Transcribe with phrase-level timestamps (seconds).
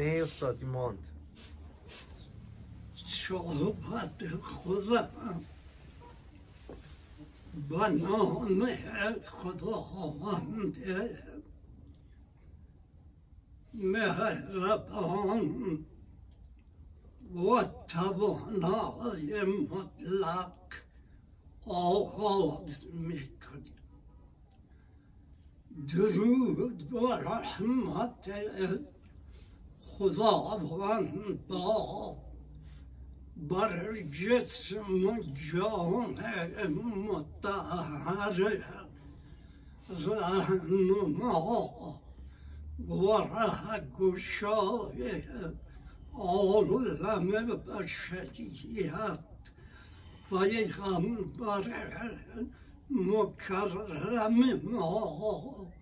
[0.00, 0.98] هي أستاذ مانت
[2.96, 5.10] شو بات خدا
[7.70, 10.72] بنا نه خدا همان
[13.74, 15.78] مهربان
[17.34, 20.52] و توانای مطلق
[21.66, 23.80] آغاز میکنیم
[25.88, 28.28] درود و رحمت
[30.00, 32.16] خداوند با
[33.36, 35.20] بر جسم
[35.52, 36.16] جان
[37.08, 38.62] متحر
[40.06, 42.00] رهنما
[42.88, 45.22] و ره گشای
[46.14, 49.16] عالم بشریت
[50.30, 51.64] پیغمبر
[52.90, 55.72] مکرم ما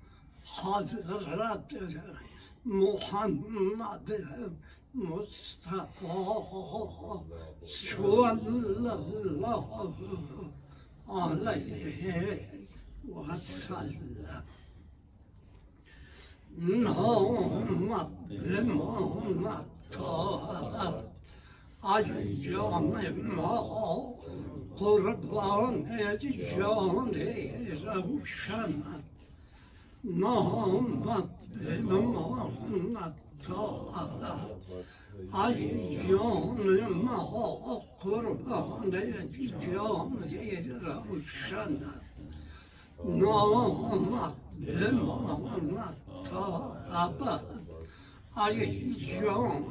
[0.63, 1.75] حضرت
[2.65, 4.25] محمد
[4.95, 5.89] مصطفى
[7.65, 8.33] صلى
[9.25, 9.95] الله
[11.09, 12.49] عليه
[13.09, 14.45] وسلم
[16.59, 21.05] نام بما نطاعت
[21.85, 22.87] ایام
[23.37, 23.57] ما
[24.77, 25.75] قربان
[26.21, 27.13] جان
[27.85, 29.08] روشنت
[30.05, 31.29] نامت
[31.83, 32.51] بما
[32.93, 34.39] نطاعت
[35.35, 36.59] ایام
[37.05, 37.19] ما
[38.01, 38.93] قربان
[39.63, 40.11] جان
[40.85, 41.83] روشنت
[43.05, 45.47] نامت بما
[45.79, 47.45] نطاعت
[48.37, 49.65] ایام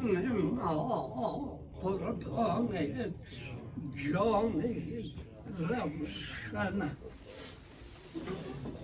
[0.56, 0.74] ما
[1.82, 3.14] قربان
[3.96, 4.64] جان
[5.60, 6.90] روشن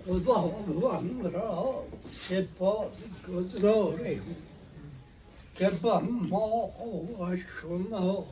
[0.06, 2.92] خداوند را سپاس
[3.28, 4.36] گذاریم
[5.54, 6.70] که به ما
[7.20, 8.26] و شما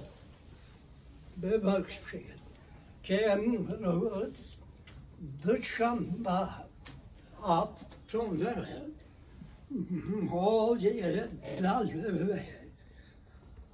[1.43, 2.43] ببخشید
[3.03, 4.37] که امروز
[5.47, 6.49] دوشنبه
[7.43, 8.53] هفتم
[10.22, 12.43] ماه دلوه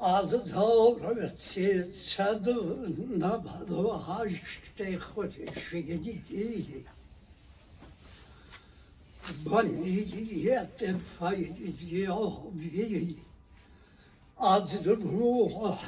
[0.00, 2.86] از هزار سیصد و
[3.18, 4.82] نود و هشت
[9.28, 13.16] خورشیدی با نیت فیضیابی
[14.40, 15.78] از روح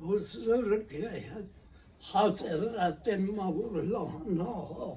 [0.00, 1.08] بزرگ
[2.12, 4.96] حضرت مولانا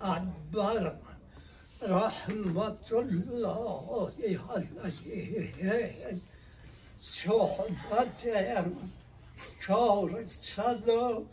[0.00, 0.92] اکبر
[1.82, 6.20] رحمت الله علیه
[7.02, 8.26] صحبت
[9.66, 11.24] چهار صد و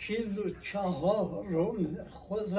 [0.00, 2.58] کیلو چهارم خود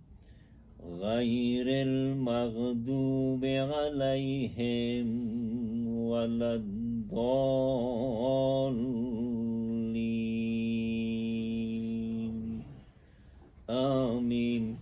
[0.89, 5.07] غير المغضوب عليهم
[5.87, 7.41] ولا الضالين.
[13.69, 14.77] آمين.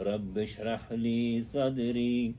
[0.00, 2.34] رب اشرح لي صدري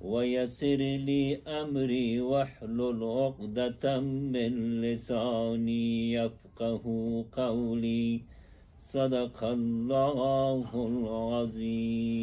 [0.00, 6.84] ويسر لي أمري واحلل عقدة من لساني يفقه
[7.32, 8.20] قولي.
[8.92, 12.20] صدق الله العظيم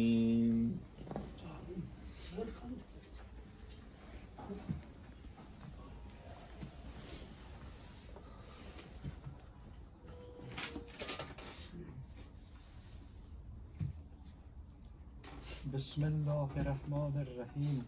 [15.74, 17.84] بسم الله الرحمن الرحیم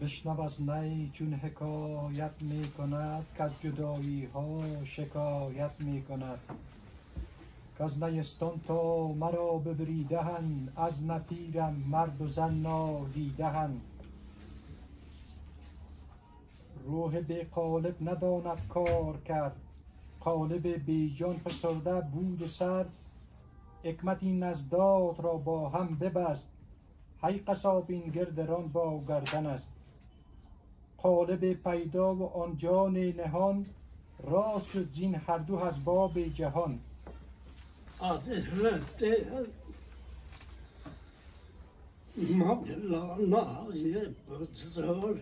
[0.00, 6.38] بشنو از نی چون حکایت می کند که از جدایی ها شکایت می کند
[7.78, 13.80] که از نیستان تا مرا ببریدهن از نفیرم مرد و زن نادیدهن
[16.86, 19.56] روح به قالب نداند کار کرد
[20.20, 22.86] قالب بیجان فسرده بود و سر.
[23.84, 26.48] حکمت این از داد را با هم ببست
[27.22, 29.68] هی قصاب این گردران با گردن است.
[30.98, 33.66] قالب پیدا و آن جان نهان
[34.22, 36.78] راست شد زین هر دو از باب جهان.
[38.00, 39.04] حضرت
[42.16, 45.20] مولانای بزرگ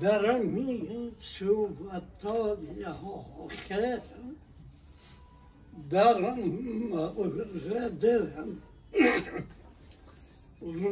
[0.00, 4.00] در می صورتای آخر
[5.90, 8.04] در مورد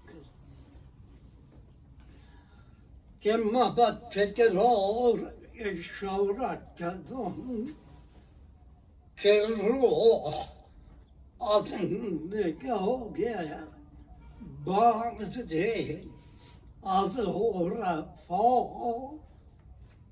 [3.26, 7.74] كما بتدرار إشارة كذن
[9.22, 10.52] كالروح
[11.40, 13.68] أظن لقوية
[14.66, 16.10] بعضهم
[17.18, 19.18] الغرفاء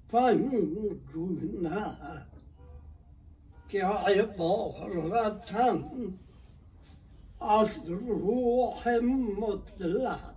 [0.08, 1.86] فنجونا
[3.68, 5.44] كعبارة
[7.40, 8.88] عن الروح
[9.38, 10.33] مطلق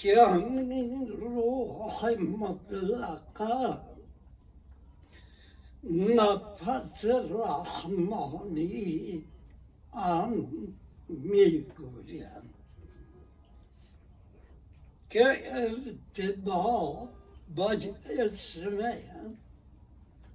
[0.00, 3.78] که همین روح مطلقه
[5.84, 8.44] نفس رحمانی
[9.92, 10.48] آن
[11.08, 12.54] می‌گویند
[15.10, 17.08] که ارتباط
[17.56, 17.76] با
[18.10, 18.78] اسم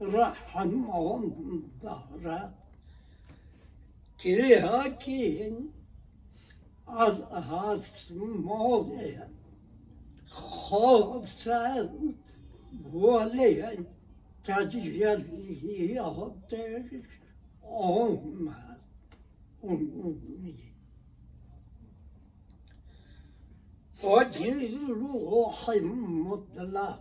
[0.01, 1.33] رحمان
[1.81, 2.53] دارد
[4.18, 5.73] که حکیم
[6.88, 7.23] از
[10.35, 11.47] خاص
[12.93, 13.63] ولی
[14.43, 15.73] تجلیاتش
[17.61, 18.79] آمد
[19.63, 20.55] عمومی
[24.03, 25.69] وجه روح
[26.29, 26.99] مطلق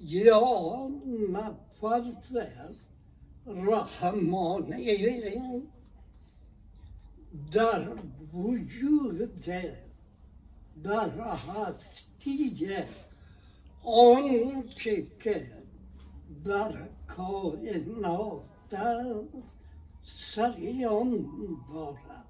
[0.00, 0.88] یا
[1.32, 2.36] نفس
[3.46, 4.96] رحمانی
[7.52, 7.88] در
[8.34, 9.40] وجود
[10.84, 12.50] در هستی
[13.84, 15.52] آنچه که
[16.44, 18.42] در کائنات
[20.02, 21.28] سریان
[21.68, 22.24] دارد.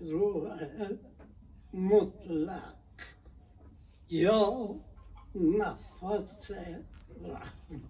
[0.00, 0.68] روح
[1.74, 2.74] مطلق
[4.10, 4.74] یا
[5.34, 6.50] نفس
[7.24, 7.82] رحم.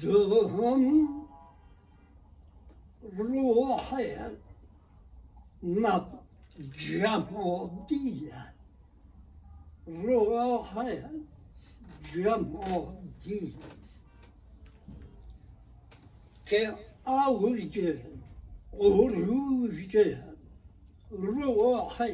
[0.00, 1.08] دوم
[3.02, 4.00] روح
[5.62, 6.18] نب
[6.72, 8.52] جمادیت
[9.86, 11.00] روح
[12.14, 13.54] جمادی
[16.46, 16.74] که
[17.06, 17.98] اوج
[18.74, 19.98] عروج
[21.10, 22.08] روح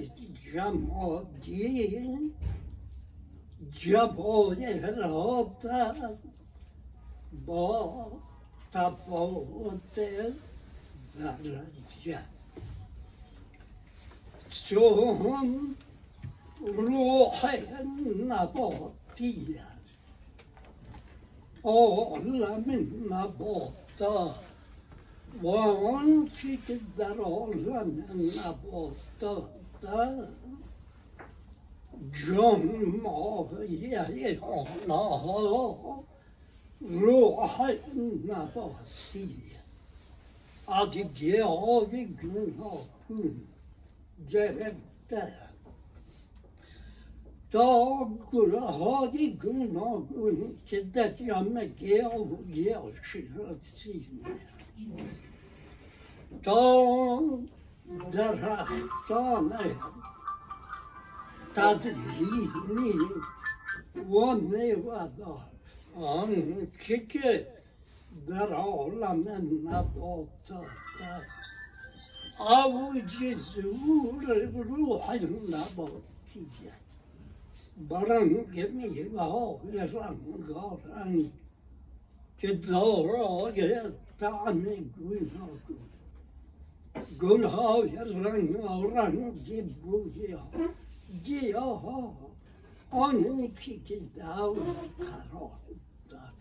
[0.53, 2.33] جمادی
[3.81, 5.67] جواهرات
[7.47, 8.13] با
[8.73, 10.01] تفاوت
[14.67, 15.75] درجه چون
[16.61, 17.45] روح
[18.29, 19.79] نباتی است
[21.65, 24.35] عالم نباتات
[25.43, 28.05] و آنچه که در عالم
[28.47, 29.49] نباتات
[32.27, 32.63] جان
[33.03, 36.05] ماهیه آنها
[36.81, 37.71] روح
[38.27, 39.43] نباتی
[40.69, 41.91] از گیاه
[42.23, 43.47] گوناگون
[44.31, 45.33] گرفته
[47.51, 54.09] تا گروه های گوناگون که در جمع گیاه و گیاه شناسی
[56.43, 57.21] تا
[58.13, 59.53] درختان
[61.55, 62.99] تدریجی
[64.11, 65.45] و میوهدار
[65.97, 67.47] آنچه که
[68.29, 69.29] در عالم
[69.69, 70.69] نباتات
[72.41, 75.15] اوج ظهور روح
[75.51, 76.73] نباتیه
[77.89, 81.33] برنگ میوه رنگارنگ
[82.39, 83.81] که دارای
[84.21, 84.63] طعم
[84.99, 85.89] گوناگون
[87.21, 90.51] گل های رنگارنگ بوی ها
[91.25, 92.17] گیاه ها
[92.91, 94.57] آن که که دور
[94.99, 95.59] قرار
[96.11, 96.33] داد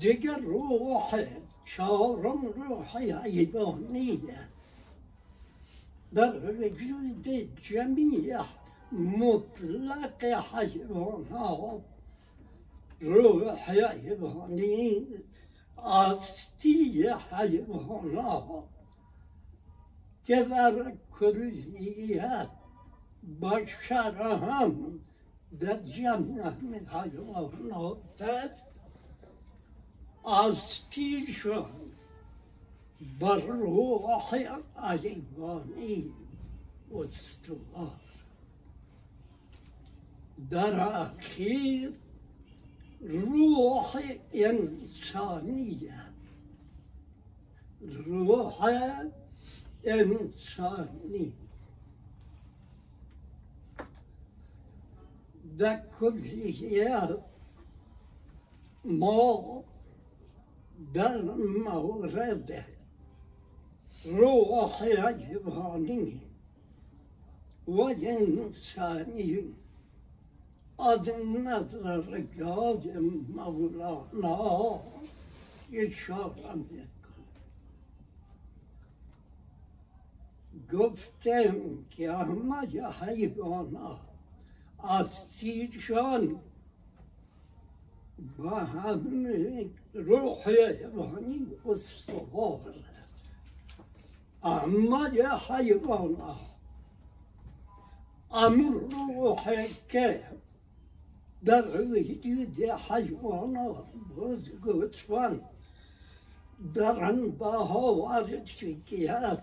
[0.00, 1.24] دیگر روح
[1.64, 4.18] چهارم روح ایبانیه
[6.14, 7.28] در وجود
[7.62, 8.40] جمیع
[8.92, 11.82] مطلق حیوانات
[13.00, 15.06] روح حیوانی
[15.76, 18.64] آستی حیوانات
[20.24, 22.50] که در کلیت
[23.42, 25.00] بشر هم
[25.60, 26.50] در جمع
[26.86, 28.50] حیوانات
[30.24, 31.70] آستیشان
[33.20, 34.34] بر روح
[34.92, 36.12] ایوانی
[36.94, 38.00] استوار.
[40.50, 41.92] در اخیر
[43.00, 44.02] روح
[44.32, 45.94] انسانیه.
[47.80, 48.64] روح
[49.84, 51.32] انسانی
[55.58, 57.18] در کلیه
[58.84, 59.64] ما
[60.92, 61.22] دار
[61.64, 62.62] ما هو راضي
[64.06, 66.18] روحي عجباني
[67.66, 69.44] وإنساني
[70.80, 71.56] أدنى
[71.94, 72.84] الرجال
[73.36, 74.80] مولانا.
[75.70, 76.32] يشرب
[80.72, 81.54] گفتم
[81.90, 84.00] که احمد حیوانات
[84.78, 85.06] از
[85.38, 86.40] تیجان
[88.38, 89.06] با هم
[89.94, 92.74] روح حیوانی استوار.
[94.42, 96.36] اما یه حیوانات
[98.30, 98.80] امر
[99.14, 100.22] روح که
[101.44, 105.40] در وجود حیوانات بود گوتفان
[106.74, 109.42] در انباها وارد شکیت.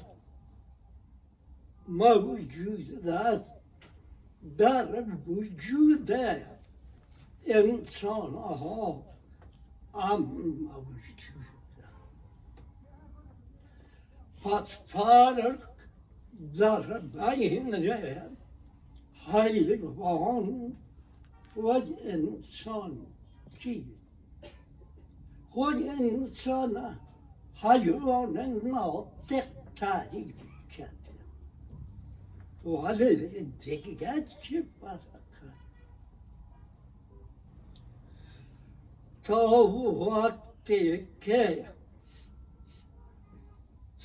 [1.87, 3.45] موجودات
[4.57, 6.11] در وجود
[7.47, 9.03] انسان ها
[9.93, 11.11] هم موجود
[14.43, 15.59] پس فرق
[16.59, 17.75] در بین
[19.27, 20.77] حیوان
[21.55, 21.67] و
[22.05, 23.05] انسان
[23.59, 23.87] چیست
[25.49, 26.99] خود انسان
[27.55, 30.35] حیوان ناطق تعریف
[30.77, 30.91] کرده
[32.65, 35.20] ولی دیگر چه فرق
[41.21, 41.65] که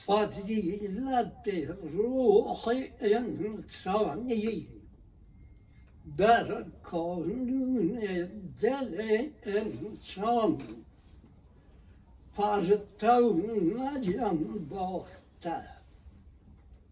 [0.07, 1.49] فضیلت
[1.83, 2.69] روح
[3.01, 4.69] انسانی
[6.17, 7.99] در کانون
[8.61, 10.59] دل انسان
[12.37, 13.41] پرتو
[13.79, 15.63] نجنباخته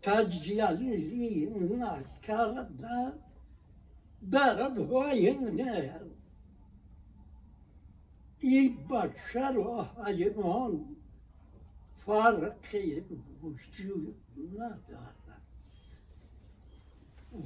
[0.02, 3.12] تجلی نکرده
[4.30, 5.60] در بین
[8.44, 10.84] این بشر و حیوان
[12.06, 13.02] فرقی
[13.42, 14.16] وجود
[14.54, 15.14] ندارد.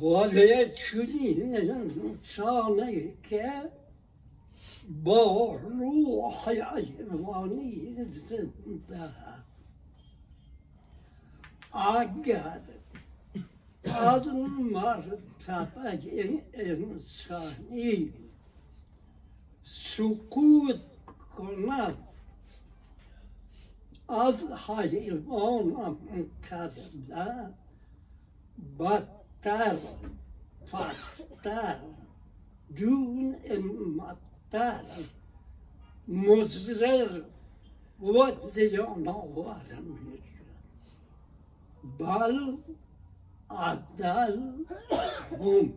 [0.02, 3.62] ولی چنین انسانی که
[5.05, 9.14] با روح حیوانی زنده
[11.73, 12.61] اگر
[13.85, 14.26] از
[14.73, 15.99] مرتبه
[16.55, 18.12] انسانی
[19.64, 20.88] سکوت
[21.38, 21.97] کند
[24.09, 24.35] از
[24.68, 25.97] حیوان
[26.50, 27.54] کرده
[28.78, 29.76] بدتر
[30.73, 31.78] پستر
[32.76, 34.85] دون امتر
[36.09, 37.23] مزرر
[38.02, 40.45] و زیان آور میشه
[41.99, 42.57] بل
[43.50, 44.40] عدل
[45.30, 45.73] هم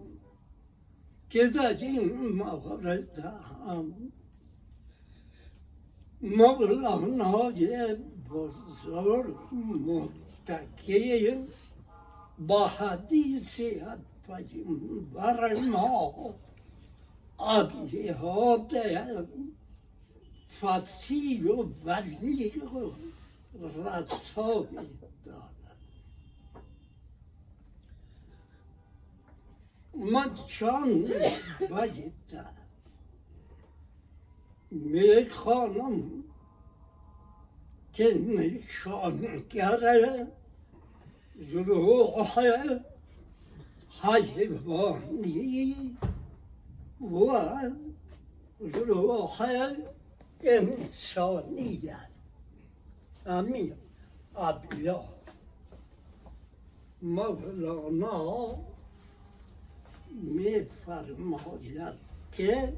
[1.30, 3.94] که در این مورد هم
[6.22, 7.96] مولانای
[8.30, 9.36] بزرگ
[9.88, 11.38] متکی
[12.40, 13.62] با حدیث
[14.28, 16.14] پیمبر ما
[17.40, 18.76] ابیات
[20.62, 22.94] فتی و بلیغ
[23.62, 24.90] رسایی
[25.26, 25.52] دارد
[29.96, 31.08] من چند
[34.72, 36.24] بیت می‌خوانم
[37.94, 40.28] که نشانگر
[41.36, 42.30] روح
[44.02, 45.76] حیوانی
[47.02, 47.32] و
[48.60, 49.42] روح
[50.44, 52.08] انسانیت
[53.26, 53.74] امیر
[54.36, 55.04] ابیا
[57.02, 58.56] مولانا
[60.12, 61.94] میفرماید
[62.32, 62.74] که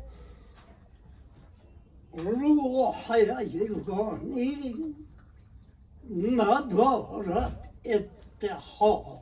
[2.17, 3.21] روحي
[3.55, 4.75] الغني
[6.09, 7.51] نضارة
[7.85, 9.21] اتحاد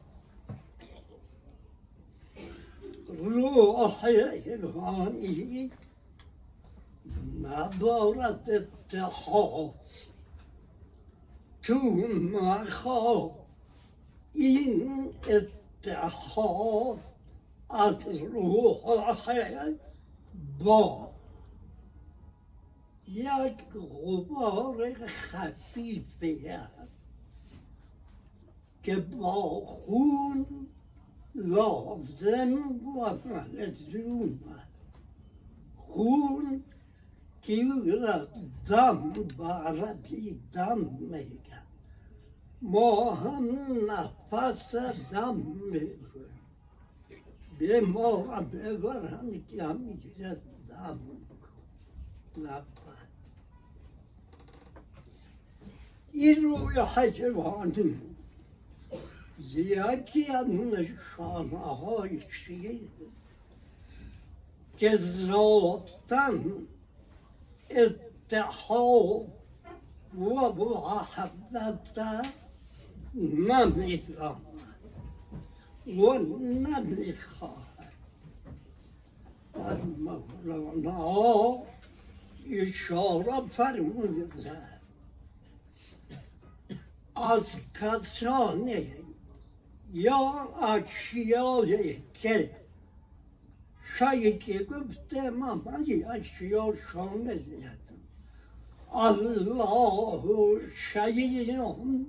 [3.10, 5.70] روحي الغني
[7.42, 9.72] نضارة اتحاد
[11.64, 12.36] ثم
[14.36, 16.98] إن اتحاد
[18.08, 19.74] الروح حياة
[20.62, 21.11] بعض
[23.14, 26.48] یک غبار خفیفی
[28.84, 30.46] که با خون
[31.36, 32.54] لازم
[32.98, 34.40] و ملزوم
[35.76, 36.64] خون
[37.42, 38.28] که را
[38.70, 41.64] دم عربی دم میگن
[42.62, 43.48] ما هم
[43.92, 44.76] نفس
[45.12, 45.36] دم
[45.72, 46.12] میگن
[47.60, 50.38] به ما ببرن که همیشه
[50.70, 51.00] دم
[52.38, 52.71] نفس
[56.14, 58.02] این روی حیوانی
[59.54, 62.80] یکی از نشانه های چیه
[64.78, 66.34] که ذاتا
[67.70, 69.28] اتحاد
[70.18, 72.26] و محبت
[73.16, 74.42] نمی‌داند
[75.88, 77.94] و نمی‌خواهد
[79.56, 81.64] و مولانا
[82.52, 84.71] اشاره فرموده
[87.22, 87.46] از
[87.82, 88.88] کسانی
[89.94, 92.50] یا اشیایی که
[93.98, 95.62] شایی گفته من
[96.06, 97.40] اشیا شامل
[98.94, 102.06] الله شیعون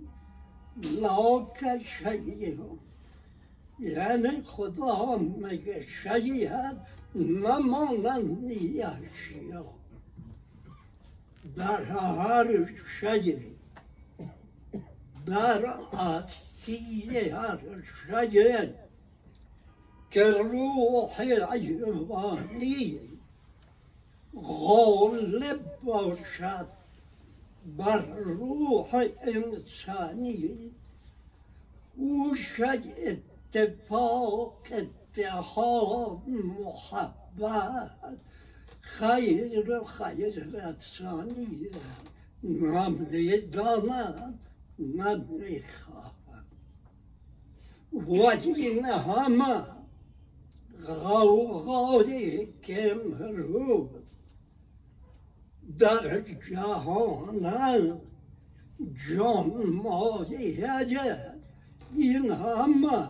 [1.00, 1.46] لا
[1.78, 2.78] شیعون
[3.78, 6.76] یعنی خدا میگه شیعت
[7.14, 9.64] نمانندی اشیا.
[11.56, 12.68] در هر
[13.00, 13.38] شیع
[15.26, 17.58] در هستی هر
[18.06, 18.74] شیع
[20.10, 23.00] که روح حیوانی
[24.36, 26.66] غالب باشد
[27.76, 30.70] بر روح انسانی
[31.96, 38.18] او شد اتفاق اتحاد محبت
[38.80, 41.70] خیر خیر انسانی
[42.42, 44.38] نمی‌داند
[44.82, 46.12] نمی‌خواهد
[47.92, 49.64] و این همه.
[50.86, 53.88] غوغای که امروز
[55.78, 57.46] در جهان
[59.08, 60.76] جان مایه
[61.96, 63.08] این همه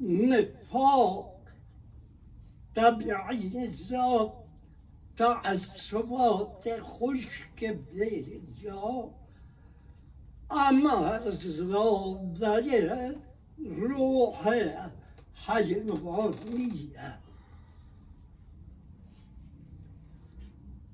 [0.00, 1.34] نفاق.
[2.74, 4.32] طبیعی ذات
[5.16, 9.10] تعصبات خشک بیجا
[10.52, 11.22] أما
[11.58, 13.16] لو بدل
[13.66, 14.72] روحي
[15.34, 17.20] حجم عضوية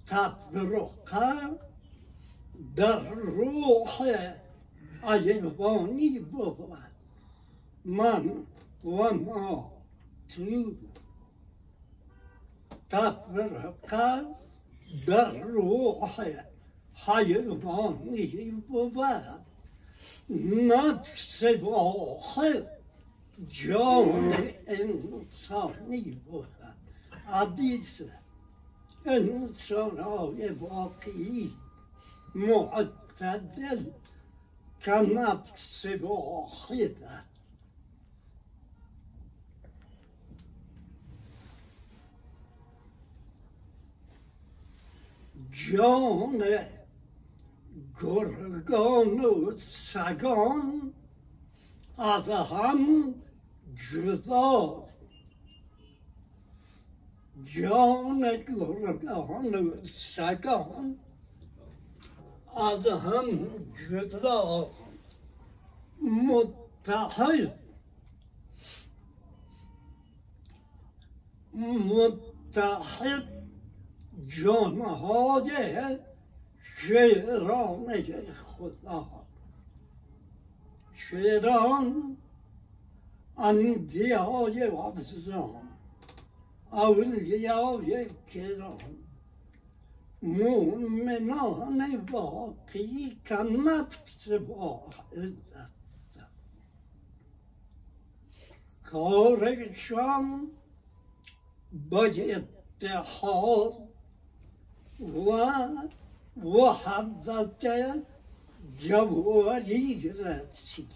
[0.07, 1.51] تطبرقها
[2.77, 4.35] در روحي
[5.05, 6.79] أجنباني بضع
[7.85, 8.45] من
[8.85, 9.71] وما
[10.29, 10.77] تيوب
[12.91, 14.35] تطبرقها
[15.07, 16.50] در روحي
[17.07, 19.45] حيرمني بباب
[20.31, 22.67] نفس الآخر
[23.51, 24.33] جان
[24.69, 26.77] إنساني بها
[27.49, 28.21] انسان
[29.07, 31.47] إنساني باقي
[32.35, 33.93] معتدل
[34.85, 37.25] كنفس واحدة
[45.53, 46.80] جان
[48.01, 50.93] گرگان و سگان
[51.99, 53.15] از هم
[53.93, 54.85] جدا
[57.45, 60.99] جان گرگان و سگان
[62.57, 63.27] از هم
[63.91, 64.71] جدا
[66.03, 67.59] متحد
[71.55, 73.29] متحد
[74.29, 75.51] جانهای
[76.81, 78.03] شیران
[78.35, 79.07] خدا
[80.95, 82.17] شیران
[83.39, 85.69] انبیای افزان
[86.73, 88.79] اولیای کرام
[90.23, 95.37] مؤمنان واقعی که نفس واحد
[98.85, 100.51] کارشان
[101.91, 103.75] با اتحاد
[105.01, 105.31] و
[106.37, 107.67] وحضرت
[108.83, 110.87] جوهري راسي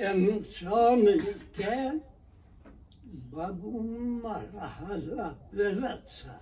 [0.00, 1.20] انسان
[1.58, 2.00] كان
[3.32, 3.80] بابو
[4.22, 6.40] مرحلة برسا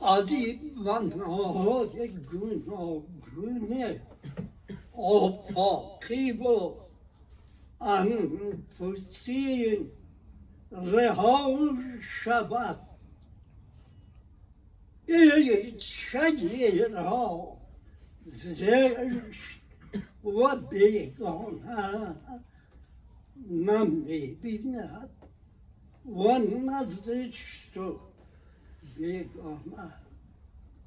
[0.00, 2.10] عظيم من هاد
[2.78, 3.02] أو
[4.94, 6.74] آفاقی و
[7.82, 9.78] انفسی
[10.72, 12.87] رها شود
[15.08, 17.56] این شجرها
[18.26, 19.60] زشت
[20.24, 22.14] و بیگانه
[23.50, 25.10] نمی‌بیند
[26.06, 28.00] و نزدش تو
[28.96, 29.92] بیگانه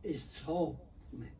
[0.04, 0.76] حساب
[1.12, 1.36] میکن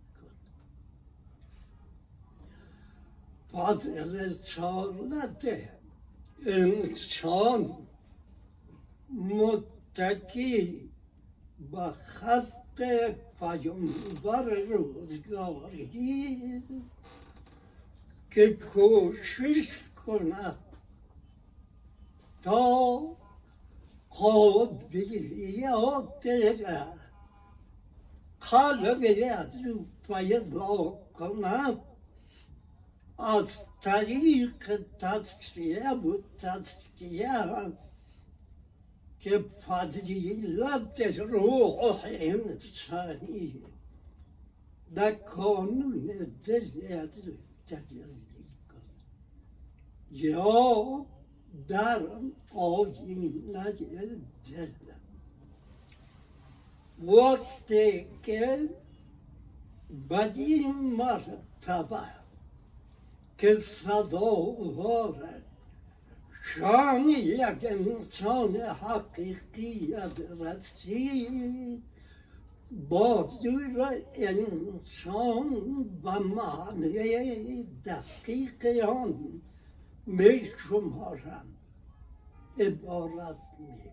[3.54, 5.48] پس رسالت
[6.46, 7.88] انسان
[9.10, 10.90] متکی
[11.72, 13.72] به خط 这发现
[14.24, 14.92] 把这肉
[15.30, 16.64] 搞我的，
[18.28, 20.58] 给口水口呢，
[22.42, 23.16] 到
[24.10, 26.98] 口鼻要这个，
[28.40, 31.80] 他这个呀就发现老可能。
[33.18, 34.52] Az tarih,
[34.98, 36.66] tas, ya bu tas,
[36.98, 37.72] ya
[39.22, 43.62] که فضیلت روح انسانی
[44.96, 46.08] در کانون
[46.46, 46.70] دل
[47.68, 48.04] تجلی
[48.70, 48.82] کن
[50.12, 51.06] یا
[51.68, 52.02] در
[52.56, 53.30] آینه
[54.50, 54.68] دل
[57.02, 58.70] وقتی که
[60.10, 62.02] بدین مرتبه
[63.38, 65.42] که سزاوار
[66.56, 71.84] شان یک انسان حقیقی از رسید
[72.90, 75.50] بازور انسان
[76.04, 79.42] به معنی دقیق آن
[80.06, 81.58] می شمارند
[82.60, 83.92] عبارت می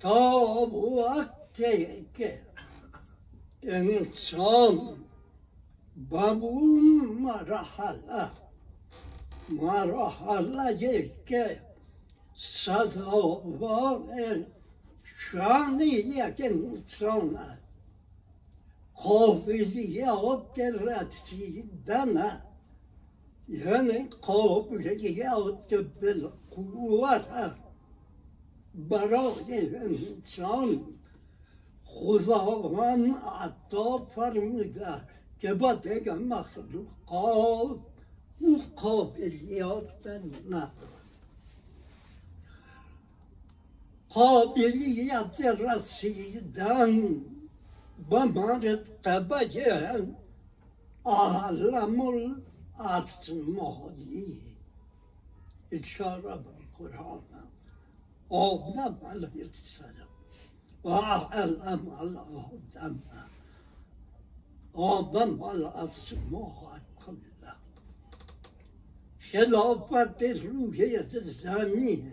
[0.00, 2.40] تا وقتی که
[3.62, 4.96] انسان
[6.10, 8.45] به اون مرحله
[9.48, 11.60] مرحله که
[12.34, 14.02] سزاوار
[15.18, 17.38] شان یک انسان
[18.94, 22.42] قابلیات رسیدن
[23.48, 27.54] یعنی قابلیات بالقوت
[28.74, 30.80] برای انسان
[31.84, 35.00] خداوند عطا فرموده
[35.40, 37.78] که با دیگه مخلوقات
[38.38, 40.06] او قابلیات
[40.50, 40.96] ندارد
[44.10, 47.22] قابلیت رسیدن
[48.10, 50.06] به مرتبه
[51.04, 52.00] عالم
[52.78, 54.42] الاسمایی
[55.72, 57.20] اشاره به قرآن.
[58.28, 60.06] آدم علیه السلام
[60.84, 63.02] و علم الآدم
[64.72, 66.75] آدم کلها
[69.36, 72.12] خلافت روحی زمین.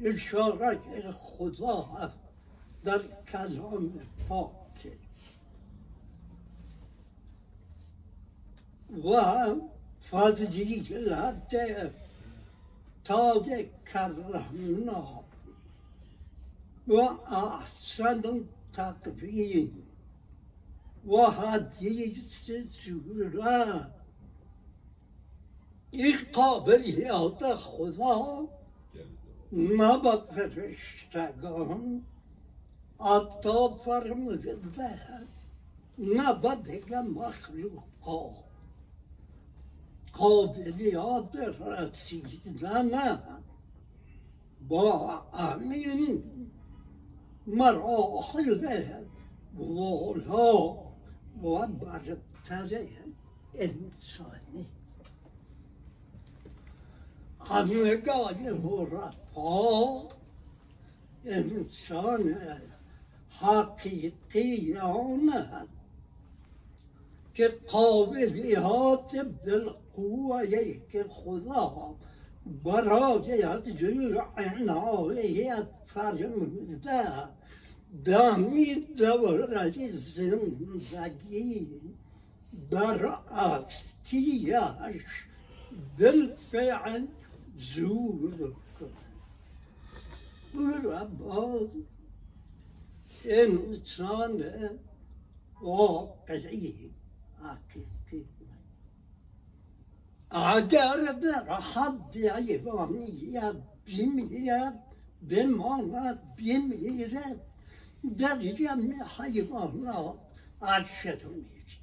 [0.00, 2.18] اشاره که خدا هست
[2.84, 3.00] در
[3.32, 3.92] کلام
[4.28, 4.92] پاک.
[9.04, 9.44] و
[10.10, 11.56] فضیلت
[13.04, 15.24] تاج کرمنا.
[16.88, 16.94] و
[17.34, 18.22] احسن
[18.72, 19.82] تقویم.
[21.06, 23.86] و حدیث سوره
[25.94, 28.48] این قابلیات خدا
[29.52, 32.02] نه به فرشتگان
[33.00, 34.56] عطا فرموده
[35.98, 38.44] نه به دیگه مخلوقات
[40.12, 43.20] قابلیات رسیدن
[44.68, 46.22] با امین
[47.46, 49.04] مراحل
[49.54, 50.74] والا
[51.42, 52.86] و برتر
[53.54, 54.66] انسانی
[57.50, 60.08] همگان غرفا
[61.26, 62.58] انسان
[63.30, 65.28] حقيقيان
[67.34, 69.12] كقابليات
[69.44, 71.94] بالقوة يك خدا
[72.46, 77.28] براجعت جرعناية فرمده
[78.04, 81.66] دامی دورج زندگی
[82.70, 84.54] در افتیش
[85.98, 87.06] بالفعل
[87.58, 88.90] زوركم
[90.54, 91.70] ورباط
[93.24, 94.44] انسان
[95.60, 96.90] واقعی
[97.42, 98.26] حقیقی
[100.30, 104.82] اگر در حد ایوانیت بمیرد
[105.30, 107.40] بماند بمیرد
[108.18, 110.18] در جمع حیوانات
[110.62, 111.80] عرشت میشه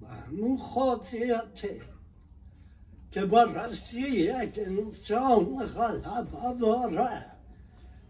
[0.00, 1.93] به همون خاطرته
[3.22, 3.42] با
[4.58, 7.24] انسان غلبه داره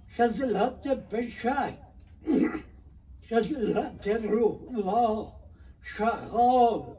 [0.08, 1.78] خزلت بشک
[3.30, 5.26] خزلت روح و
[5.82, 6.96] شغال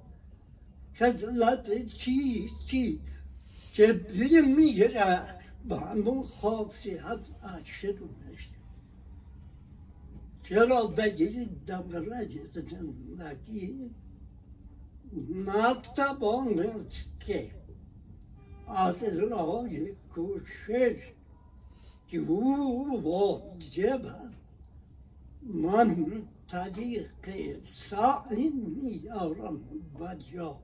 [0.93, 2.99] خزلت چی چی
[3.73, 5.21] که بمیره
[5.69, 8.49] به همون خاصیت عشق میشه
[10.43, 13.91] چرا بگیرید دوره زندگی
[15.45, 17.64] نتوان است که
[18.67, 19.69] از راه
[20.15, 20.95] کوشش
[22.07, 24.35] که او واجب است
[25.41, 29.59] من طریق سعی میارم
[29.99, 30.59] و جا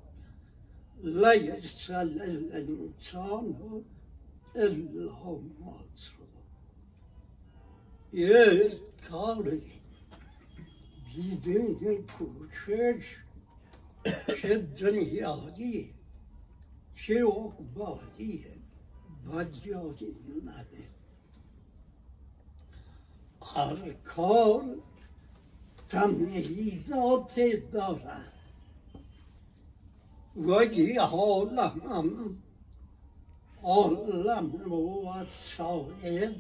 [1.04, 3.56] لیس الانسان
[4.56, 5.76] الا ما
[8.14, 9.62] یک کاری
[11.18, 13.16] بدون کوشش
[17.08, 18.46] دنیایی چه عقبایی
[19.28, 20.88] بجایی نده
[23.44, 24.64] هر کار
[25.90, 27.40] تمهیدات
[27.72, 28.34] دارد
[30.36, 32.38] ولی عالم
[33.64, 34.72] عالم
[35.06, 36.36] وسائل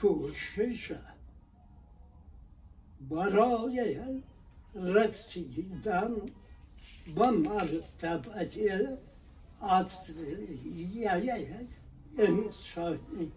[0.00, 0.92] کوشش
[3.10, 3.96] برای
[4.74, 6.14] رسیدن
[7.16, 8.98] به مرتبه
[9.62, 11.48] اصلیه
[12.18, 13.32] انسانی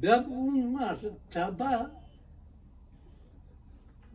[0.00, 1.86] به اون مرتبه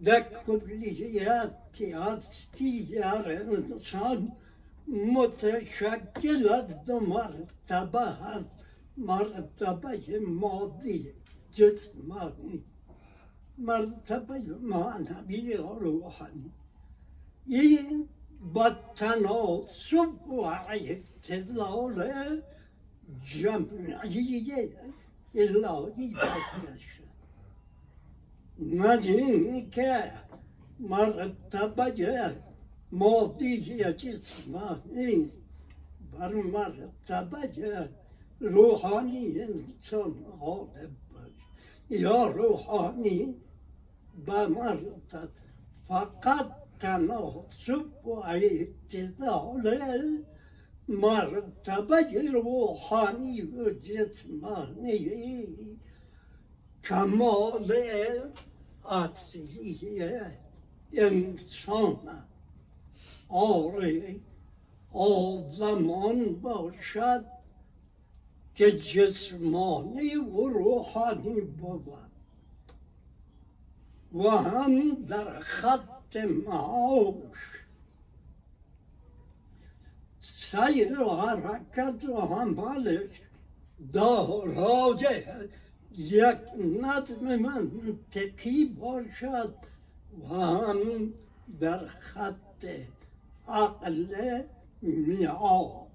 [0.04, 4.32] در کلیت که هستی در انسان
[4.88, 8.46] متشکل از دو مرتبه هست
[8.98, 11.14] مرتبه مادی
[11.56, 12.64] جسمانی
[13.58, 16.52] مرتبه معنوی و روحانی
[17.46, 18.10] این
[18.54, 22.42] با تناسب و اعتدال
[23.26, 24.70] جمعیه
[25.36, 27.04] الهی بکشه
[28.60, 30.12] نه که
[30.80, 32.36] مرتبه
[32.92, 35.32] مادی جسمانی
[36.12, 37.90] بر مرتبه
[38.40, 41.05] روحانی انسان غالب باش
[41.90, 43.36] یا روحانی
[44.26, 45.30] به مرتبه
[45.88, 49.78] فقط تناسب و اعتدال
[50.88, 55.48] مرتبه روحانی و جسمانی
[56.84, 57.74] کمال
[58.86, 60.00] اصلی
[60.94, 62.26] انسان.
[63.30, 64.16] آره
[64.94, 67.35] آزمان باشد
[68.56, 71.88] که جسمانی و روحانی بود
[74.14, 76.16] و هم در خط
[76.46, 77.16] معاش.
[80.22, 83.22] سیر و حرکت و عملش
[83.94, 85.24] دارای
[85.98, 86.38] یک
[86.82, 89.56] نظم منطقی باشد
[90.30, 91.14] و هم
[91.60, 92.66] در خط
[93.48, 94.42] عقل
[94.82, 95.86] میعا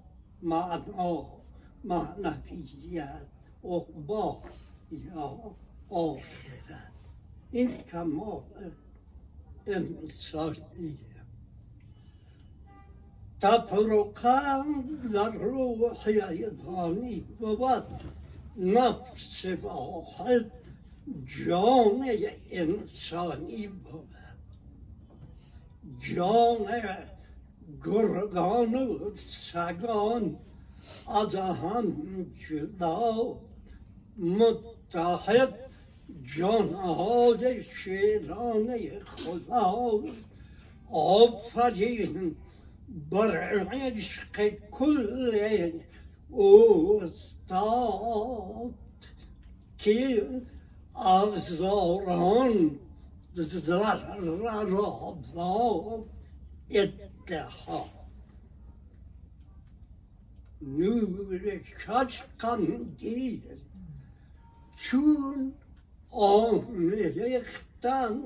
[0.41, 1.40] معنا
[1.83, 3.21] معنویت
[3.63, 4.41] عقبا
[4.91, 5.55] یا
[5.89, 6.91] آخرت
[7.51, 8.71] این کمال
[9.67, 10.97] انسانیه.
[13.41, 14.65] تفرقا
[15.13, 17.83] در روح حیوانی بود.
[18.57, 20.51] نفس واحد
[21.47, 22.09] جان
[22.51, 24.07] انسانی بود.
[25.99, 26.67] جان
[27.85, 30.37] گرگان و سگان
[31.07, 33.37] از هم جدا
[34.17, 35.53] متحد
[36.37, 39.99] جانهای شیرانه خدا.
[40.91, 42.35] آفرین
[43.11, 43.37] بر
[43.73, 45.71] عشق کل
[46.33, 47.21] استاد
[49.77, 50.27] که
[50.95, 52.79] از زاران
[53.35, 54.15] زر
[54.65, 56.05] را
[56.69, 58.00] اتحاد.
[60.61, 63.41] نور چشم قندیل
[64.75, 65.53] چون
[66.11, 68.21] آمیختن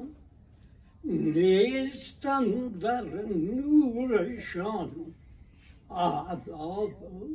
[1.04, 4.92] نیستن در نورشان
[5.90, 7.28] آداب و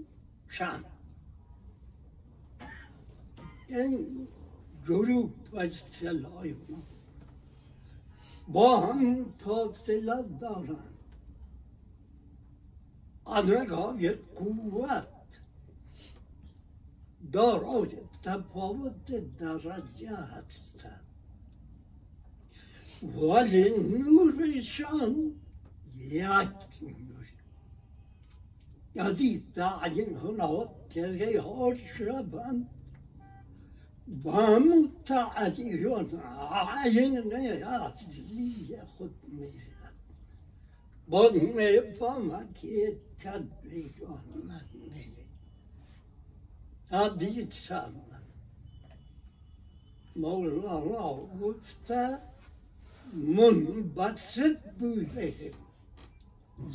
[0.49, 0.85] شن
[3.69, 4.29] این
[4.89, 6.47] گروه اصطلاح
[8.49, 8.95] ما
[13.31, 15.07] با هم فاصله دارند های قوت
[17.33, 17.89] دارای
[18.23, 19.07] تفاوت
[19.39, 21.05] درجه هستند
[23.03, 25.33] ولی نورشان
[25.97, 26.29] یک
[26.83, 27.27] نور
[28.95, 32.67] یعنی تعیین هنا که ها شبن
[34.23, 35.73] با متعین
[37.33, 39.15] عین اصلی خود
[41.11, 44.25] می‌شد با می‌فهمد که تدبیران
[44.95, 45.17] نیست
[46.91, 47.95] حدیث هم
[50.17, 52.19] مولانا گفته
[53.15, 55.53] منبسط بوده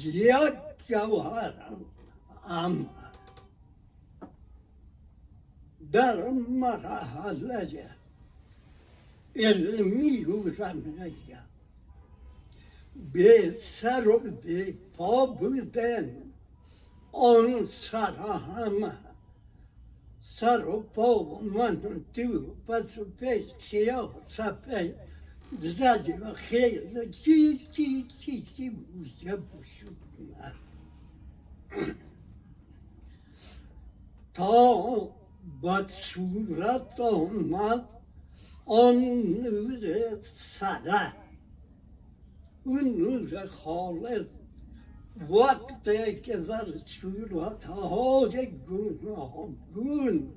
[0.04, 0.54] یک
[0.88, 1.54] جوهر
[2.48, 2.90] اما
[5.92, 7.90] در مرحله
[9.36, 11.40] علمی و رمنیه
[13.14, 16.10] به سر و به پا بودن
[17.12, 18.92] آن سر همه
[20.22, 21.82] سر و پا و من
[22.14, 24.96] تو پس و پیش سیاه سفید
[25.62, 30.54] زدی و خیلی چی چی چی چی بوشه بشود
[34.34, 35.10] تا
[35.64, 37.86] بد صورت آمد
[38.66, 41.25] آن نور سره
[42.66, 44.28] اون نور خالص
[45.30, 50.30] وقتی که در صورت های گون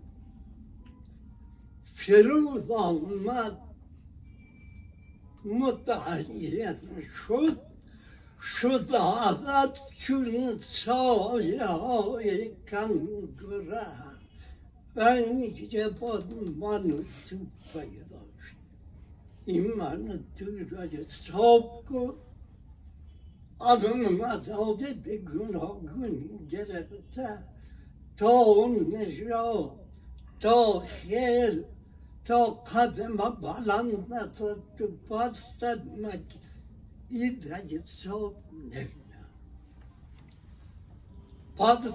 [1.94, 3.58] فرود آمد
[5.44, 6.76] متعین
[7.26, 7.60] شد
[8.42, 13.86] شد عدد چون سایه های کنگره
[14.96, 16.24] اینکه باید
[16.58, 17.36] من تو
[17.72, 18.57] پیدا شد
[19.48, 22.14] این من تو را صاف کن
[23.58, 27.38] آدم مزاده به گناهگون گرفته
[28.16, 29.72] تا اون نجات
[30.40, 31.64] تا خیل
[32.24, 36.20] تا قدم بلند نزد تو بستد مک
[37.10, 38.32] ایده صاف
[38.66, 38.88] نبینه
[41.58, 41.94] بعد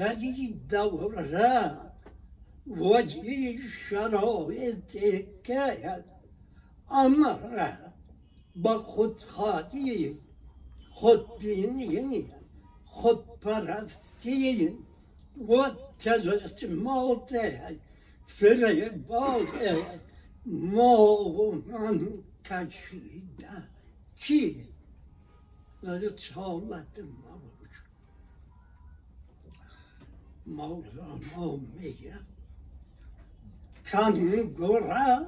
[0.00, 1.76] این دوره
[2.66, 4.98] وجه شرایط
[5.44, 6.04] که
[6.90, 7.72] امر
[8.56, 10.18] با خودخواهی
[10.90, 12.26] خودبینی
[12.84, 14.68] خودپرستی
[15.48, 17.32] و تجسمات
[18.26, 19.48] فریباد
[20.46, 22.08] ما و من
[22.44, 23.62] کشیده
[24.16, 24.64] چی؟
[25.82, 27.29] رسالت موج
[30.46, 32.14] مولانا میگه
[33.92, 34.12] کن
[34.58, 35.26] گره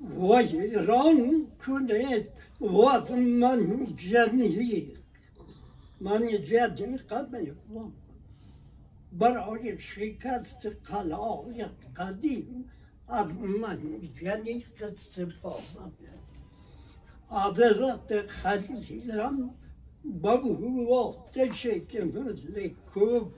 [0.00, 2.28] و ایران کنید
[2.60, 4.94] و من جمعی
[6.00, 7.52] من جدی قبل
[9.12, 12.70] برای شکست قلای قدیم
[13.08, 13.78] از من
[14.20, 16.18] جدی استفاده
[17.30, 19.50] حضرت خلیلم
[20.04, 22.70] بابو آتش که مثل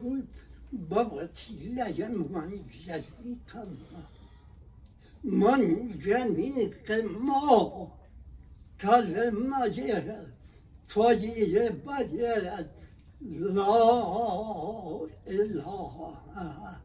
[0.03, 0.29] بود
[0.73, 2.51] با وسیله من
[2.87, 3.77] جدی کنم
[5.25, 5.93] من
[6.87, 7.93] که ما
[8.81, 10.27] کلمه
[10.89, 11.99] طيبة
[13.31, 13.85] لا
[15.27, 16.77] إله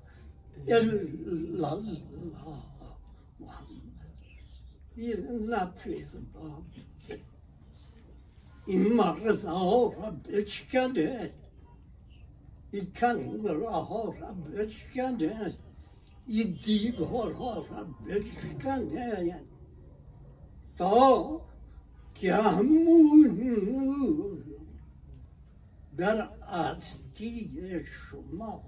[0.68, 2.64] إلا الله
[3.40, 4.22] محمد
[4.98, 6.64] إلا في الباب
[8.70, 11.32] إما رضا ربك كده
[13.46, 15.54] راه ربك كده
[16.28, 18.26] يديك راه ربك
[18.60, 19.46] كده يعني
[20.78, 21.42] تا
[22.16, 23.66] که همون
[25.98, 27.50] در هستی
[27.86, 28.64] شما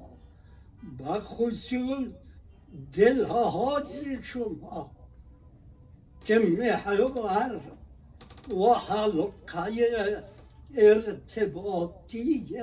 [0.99, 2.07] و خصوص
[2.93, 4.91] دلهای شما
[6.25, 7.61] که محور
[8.49, 10.23] و حلقه
[10.77, 12.55] ارتباطی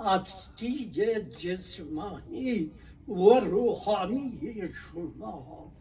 [0.00, 1.00] از تیج
[1.38, 2.70] جسمانی
[3.08, 5.72] و روحانی شما.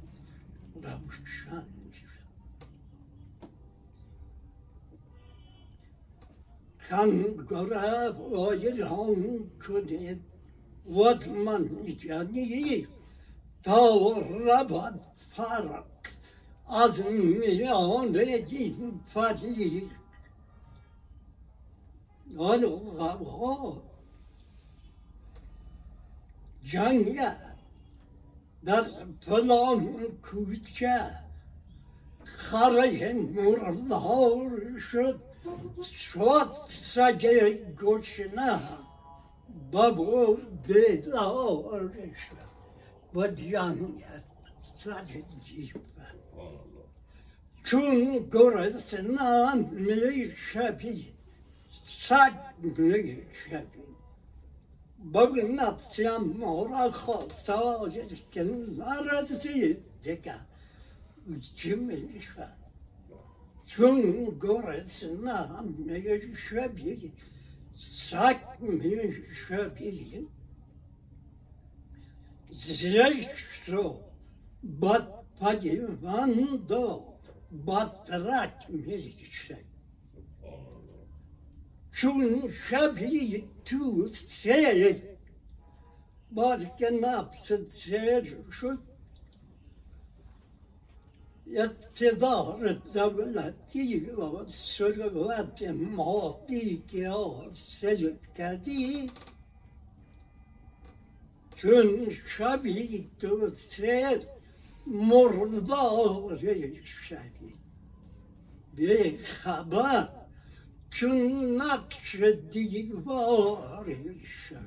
[0.76, 1.64] روشن
[6.90, 10.22] کن گرب آی رام کنید.
[10.88, 12.88] ود من جدید
[13.64, 15.00] تا ربت
[15.36, 15.86] فرق.
[16.70, 18.12] از میان
[18.46, 19.90] دین فریق.
[22.38, 23.89] آن غبار
[26.72, 26.98] جان
[28.66, 28.86] در
[29.26, 30.08] فل کوچه.
[30.22, 30.98] کوچکا
[32.24, 33.14] خاری ہیں
[34.92, 35.20] شد.
[35.92, 36.40] شوا
[36.70, 37.26] سج
[37.82, 38.50] گوشنا
[39.72, 41.82] باب اور دے لاو اور
[42.24, 42.40] شد.
[43.14, 44.20] بڑھیاں ہیں
[44.84, 45.12] ساج
[45.46, 46.86] جیوا اللہ
[47.66, 49.30] چون گور اس نہ
[49.86, 50.82] می شپ
[52.08, 52.34] ساج
[55.14, 60.36] ببینم چیم مورا خواستا جلکن مرزی دیگه
[61.56, 62.48] چی میشه
[63.66, 64.02] چون
[64.42, 67.12] گرسنه هم میشه بیگی
[68.10, 70.28] سک میشه بیگی
[72.52, 74.00] زشت رو
[74.82, 75.08] بد
[75.42, 76.32] پگی من
[76.68, 77.06] دو
[77.68, 79.69] بدرک میشه
[82.00, 85.02] چون شبی تو سیر
[86.32, 88.80] باز که نفس سیر شد
[91.56, 99.12] اقتدار دولتی و سروت مادی که حاصل کردی
[101.56, 104.22] چون شبی تو سیر
[104.88, 106.40] مردار
[106.84, 107.54] شبی
[108.76, 110.19] به خبر
[110.92, 112.16] چون نقش
[112.52, 114.58] دیوار شوی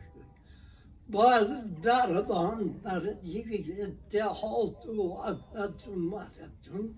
[1.10, 6.94] باز دردان در دیگه اتحاد و عدت مردم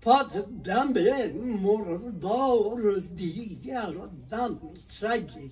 [0.00, 0.92] پس دم
[1.62, 3.94] مردار دیگر
[4.30, 5.50] دم سگی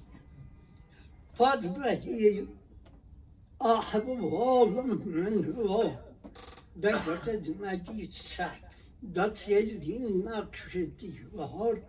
[1.38, 2.48] پس بگی
[3.60, 4.90] أحبب oğlum
[5.68, 5.90] o.
[6.76, 8.48] Ben böyle dinlediği say.
[9.12, 11.82] دات یه دین نکشه دیوار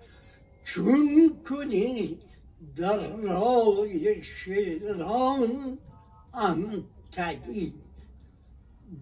[0.64, 2.20] چون کنی
[2.76, 5.78] در رای شیران
[6.34, 7.74] انتگی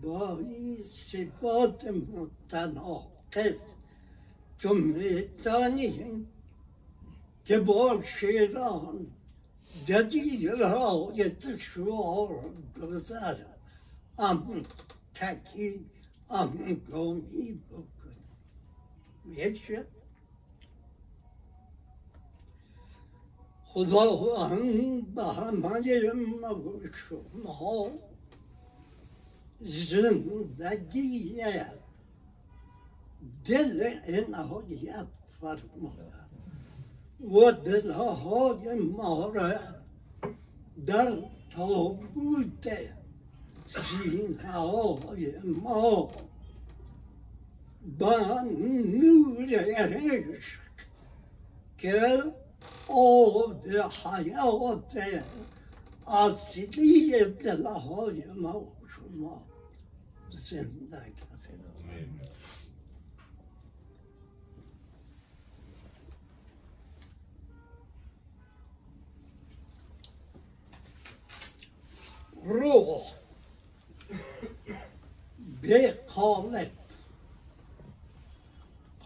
[0.02, 3.60] بای سفاد متناقض
[4.60, 6.26] تو میتانی
[7.46, 9.08] که با شیران
[9.88, 12.40] ددی رای دشوار
[12.82, 13.36] گذر
[14.20, 15.80] انتگی
[16.34, 17.58] I'm going to eat
[19.26, 19.86] يجب
[23.66, 25.80] خداوند به همه
[26.94, 27.92] شما
[29.62, 31.44] زندگی
[33.46, 34.00] دل
[34.30, 35.08] نهایت
[35.42, 36.24] فرماید
[37.20, 39.60] و دلهای ما را
[40.86, 41.18] در
[41.52, 42.68] تابوت.
[43.68, 46.12] سینه های ما
[48.00, 48.42] با
[49.02, 50.60] نور عشق
[51.78, 52.24] که
[52.88, 54.98] آب حیات
[56.08, 58.68] اصلی دلهای ما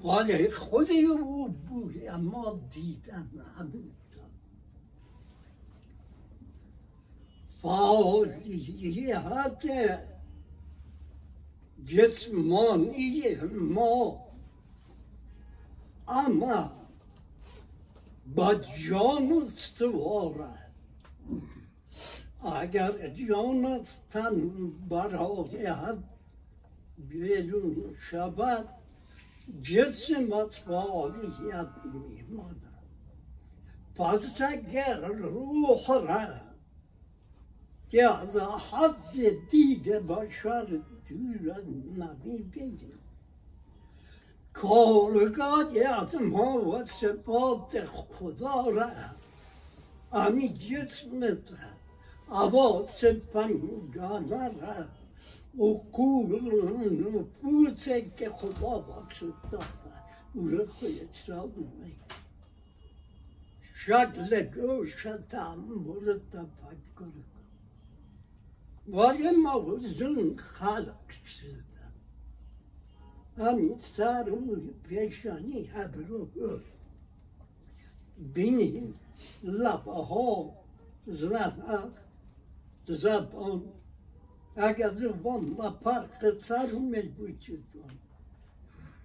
[0.04, 3.96] ولی خودی او بوده اما دیدن همینطور
[7.62, 9.66] فعالیت
[11.86, 14.26] جسمانی ما
[16.08, 16.85] اما
[18.26, 18.56] با
[18.90, 20.50] جان استواره
[22.44, 23.80] اگر جان
[24.12, 25.68] تن برای
[26.98, 28.70] بیرون شود
[29.64, 32.62] جسمت فعالیت میماند
[33.96, 36.36] پس اگر روح را
[37.90, 42.95] که از حد دیده باشد دور نمی‌بینیم
[44.56, 48.92] کارگاه از ما و صفات خدا را
[50.12, 51.76] امی جسمت را
[52.32, 54.86] عواصف پنگانه را
[55.66, 56.40] و کول
[57.16, 59.34] نفوسه که خدا بخشد
[60.34, 61.96] او را خود سال می
[63.86, 67.14] شکل گوشت هم مورد تفکر کن.
[68.88, 71.65] ولی موضوع خلق شده
[73.38, 76.28] همین سر و پیشانی ابرو
[78.34, 78.94] بینیم
[79.44, 80.54] لبه ها
[81.08, 81.90] زنق
[82.88, 83.64] زبان
[84.56, 87.64] اگر زبان و فرق سر می وجود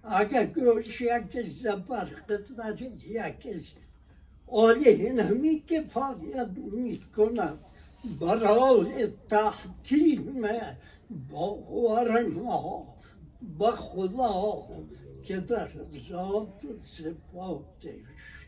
[0.03, 3.75] اگر گوش یکش زبرق سر یکش
[4.47, 7.59] آلی نمی که فعالیت می کند
[8.19, 10.43] برای تحکیم
[11.29, 13.00] باور ما
[13.59, 14.67] به خدا
[15.23, 15.69] که در
[16.09, 18.47] ذات و صفاتش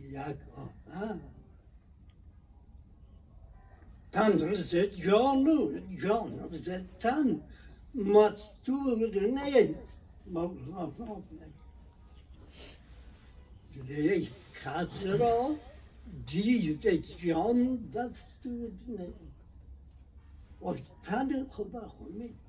[0.00, 1.20] یگانه
[4.12, 7.40] تن ز جان و جان ز تن
[7.94, 11.22] مستور نیست مولانا
[13.88, 14.30] لیک
[14.64, 15.56] کس را
[16.26, 16.86] دید
[17.26, 19.34] جان دستور نیست
[20.62, 22.43] و تن خدا خونید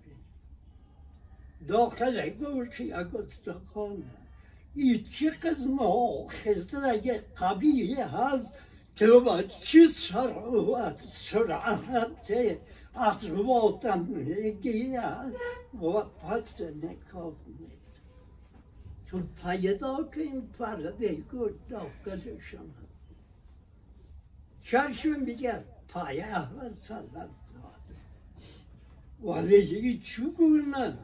[1.68, 4.04] داخل گوش یک استخانه
[4.76, 8.54] این چه قسم ها؟ خزرگ قبیه هست
[8.96, 12.58] که با چی سرعت سرعت
[12.96, 15.02] اطرواتم میگیه؟
[15.82, 17.86] و پس نکاف مید
[19.06, 22.74] چون پیدا که این پرده گوش داخلشان
[24.64, 27.96] چشم میگه پایه هست سلام داده
[29.24, 30.98] ولی چگونه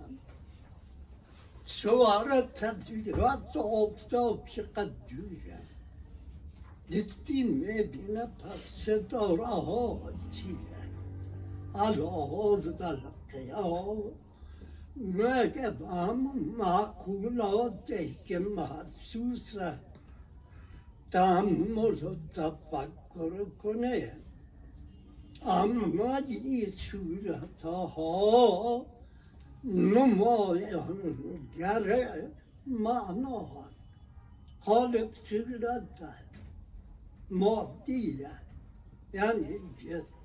[1.71, 5.59] سوارا تدویرات آفتاب چقدر دوره
[6.89, 10.01] دیدیم می‌بینه پس ستاره ها
[10.31, 10.55] چیه
[11.75, 12.97] الهاز در
[13.31, 13.97] قیام
[14.97, 19.55] مگه به هم معقولاتی که محسوس
[21.11, 24.11] تحمل و تفکر کنه
[25.45, 28.85] اما این صورت ها
[29.63, 31.17] نمایانگر
[32.67, 33.47] معنا
[34.65, 35.99] قالب صورت
[37.29, 38.31] مادیه
[39.13, 40.21] یعنی جسم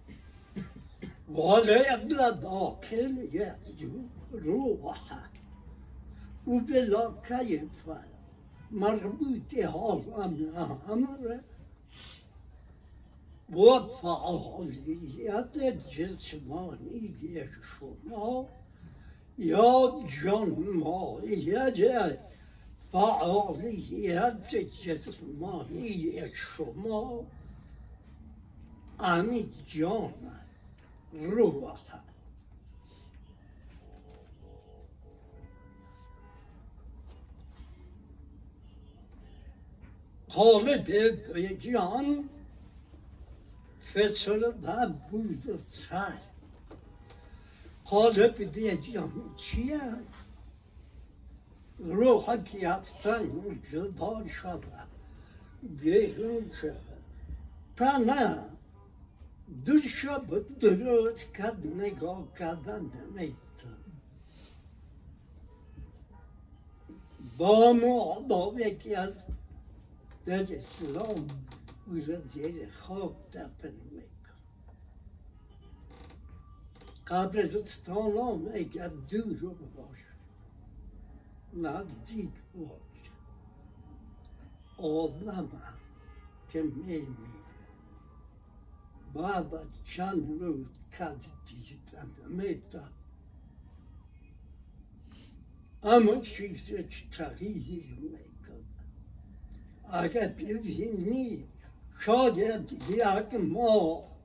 [1.29, 3.91] ولا يبدأ داخل يأجو
[4.33, 5.31] روحه
[6.47, 7.91] وبلا كيف
[8.71, 11.41] مربوط هذا أمر
[13.53, 15.57] وفعاليات
[15.93, 18.47] جسمانية شما
[19.39, 22.19] یا جنمایه
[22.93, 27.27] فعالیت جسمانی شما
[29.01, 30.15] امی جان
[31.13, 31.77] روح
[40.29, 40.91] قالب
[41.61, 42.29] جان
[43.95, 46.26] فصل و بود سر
[47.91, 49.81] قالب بیجان چیه؟
[51.79, 53.27] روح که اصلا
[53.73, 54.87] جدا شده
[55.63, 56.97] بیرون شده
[57.77, 58.43] تا نه
[59.65, 60.23] دو شب
[60.61, 63.37] درست کد نگاه کردن نمیتون
[67.39, 68.21] با ما
[68.59, 69.19] یکی از
[70.27, 71.29] در اسلام
[71.87, 74.07] او را زیر خواب دفن میکن
[77.07, 80.05] قبرستان ها اگر دور باش
[81.55, 83.11] نزدیک باش
[84.77, 85.49] آدم
[86.49, 87.07] که میمی
[89.15, 89.47] بعد
[89.85, 92.91] چند روز کسی دیدن میتن
[95.83, 96.73] اما چیز
[97.11, 98.65] تغییر می‌کنه
[99.89, 101.45] اگر ببینی
[101.99, 104.16] شاید یک ما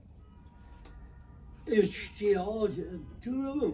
[1.68, 2.70] اشتیاق
[3.22, 3.74] تو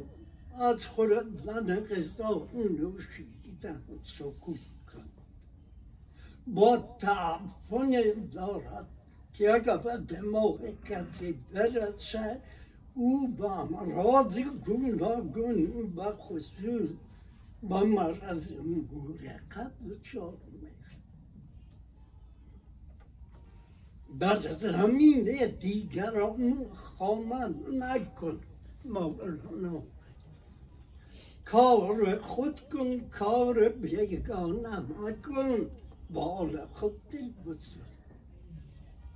[0.59, 2.23] از خودت زن قصه
[2.53, 4.59] نوشیدن سکوت
[4.93, 5.09] کن
[6.47, 7.91] با تعفن
[8.31, 8.87] دارد
[9.33, 12.41] که اگر به دماغ کسی برسه
[12.95, 16.89] او با امراض گوناگون و خصوص
[17.63, 18.53] با مرض
[24.09, 28.39] بعد از همین دیگران خواهان نکن.
[28.85, 29.83] مولانا.
[31.45, 35.69] کار خود کن کار بیگانه مکن
[36.09, 37.87] بال خود دل بزن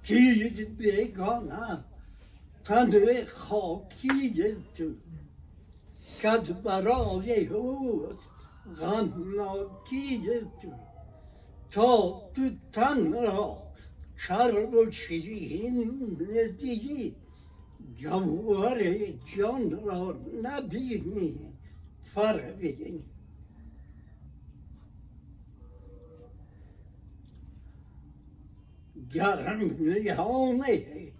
[0.04, 1.84] چیز بیگانه
[2.66, 4.89] تن خاکی تو
[6.22, 8.30] کد برای اوست
[8.80, 10.22] غمناکی
[10.62, 10.72] تو
[11.72, 13.70] تا تو تن را
[14.91, 17.15] شیرین ندیدی
[17.97, 18.84] جوار
[19.38, 21.53] جان را نبینی
[22.13, 23.03] فربینی
[29.13, 31.11] گرم نیانه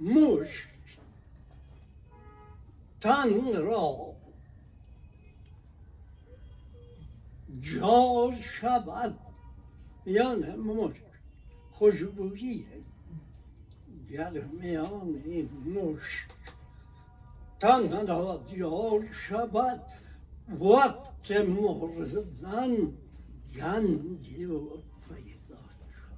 [0.00, 0.68] مشت
[3.00, 4.14] تن را
[7.60, 9.29] جا شود
[10.06, 11.02] یعنی مشت
[11.70, 12.66] خوشبویی
[14.10, 16.30] گرمیان این مشت
[17.60, 19.82] تن را جا شود
[20.60, 22.92] وقت مردن
[23.56, 24.60] گندی و
[25.08, 26.16] پیدا شد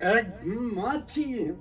[0.00, 1.54] اگمتی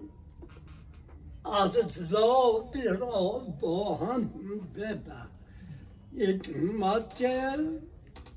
[1.46, 1.72] از
[2.10, 4.30] ذات را با هم
[4.76, 5.28] ببر.
[6.18, 7.26] حکمت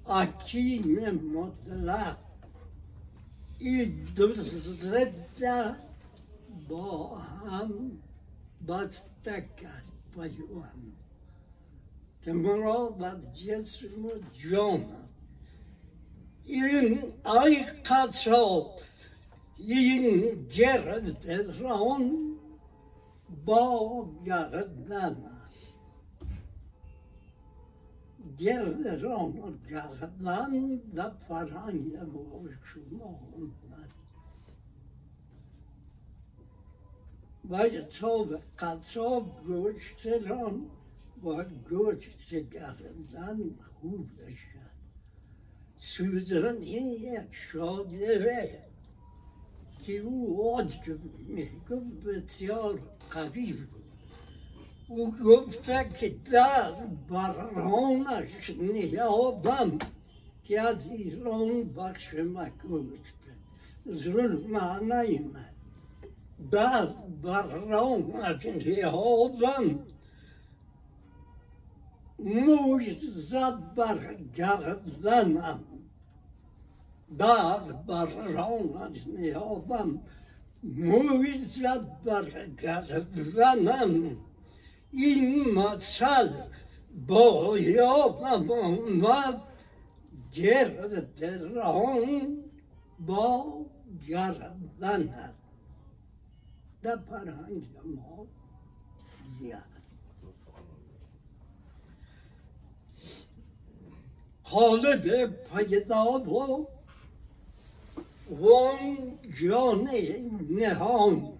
[0.04, 2.16] حکیم مطلق.
[3.58, 5.74] این دو زده
[6.68, 7.90] با هم
[8.68, 9.84] بسته کرد
[10.14, 10.92] پیوند.
[12.24, 14.10] که مراد از جسم و
[14.50, 14.84] جان.
[16.44, 18.80] این ای قصاب
[19.58, 22.27] این گردران
[23.48, 25.16] با گردن
[28.38, 33.92] گردران و گردن در فرهنگ اومد
[37.50, 40.70] و حساب قصاب گوشتران
[41.24, 43.38] و گوشت گردن
[43.80, 44.70] خوب بشن
[45.78, 48.64] سوزن این یک شادره
[49.78, 53.68] که او عجب می‌گفت بسیار قوی بود.
[54.88, 56.72] او گفته که در
[57.10, 59.78] برانش نیابم
[60.44, 63.94] که از ایران بخش مکوش بد.
[63.94, 65.54] ظلم نیمد
[66.50, 66.86] در
[67.22, 69.78] برانش نیابم.
[72.18, 75.60] موج زد بر گردنم.
[77.10, 80.00] بعد بر رانش نیابم.
[80.62, 84.16] موی زد بر گردنم
[84.90, 86.28] این مثل
[87.06, 89.42] با یادم آمد
[90.32, 92.36] گرد ران
[93.06, 93.66] با
[94.08, 95.34] گردنم
[96.82, 98.26] در فرهنگ ما
[104.44, 106.68] قالب پیدا و
[108.30, 109.88] وان جان
[110.50, 111.32] نهان.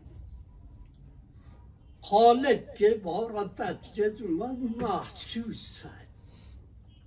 [2.02, 6.48] قالب که بارد از جسم محسوس هست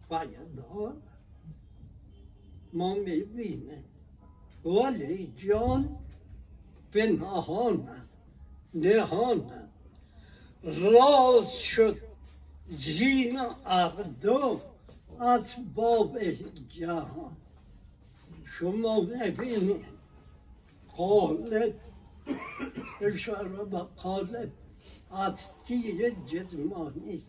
[0.09, 0.93] پیدا
[2.73, 3.84] ما می‌بینه
[4.65, 5.97] ولی جان
[6.91, 7.88] به نهان
[8.73, 9.51] نهان
[10.63, 11.97] راز شد
[12.69, 14.61] زین اقدام
[15.19, 16.19] اسباب
[16.69, 17.38] جهان.
[18.52, 19.86] شما ببینید
[20.97, 21.74] قالب
[23.02, 24.52] اشاره به قالب
[25.66, 27.24] تیر جسمانی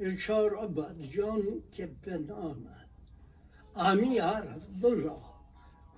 [0.00, 2.88] اشاره بر جان که بنامد
[3.76, 5.20] امی عرض را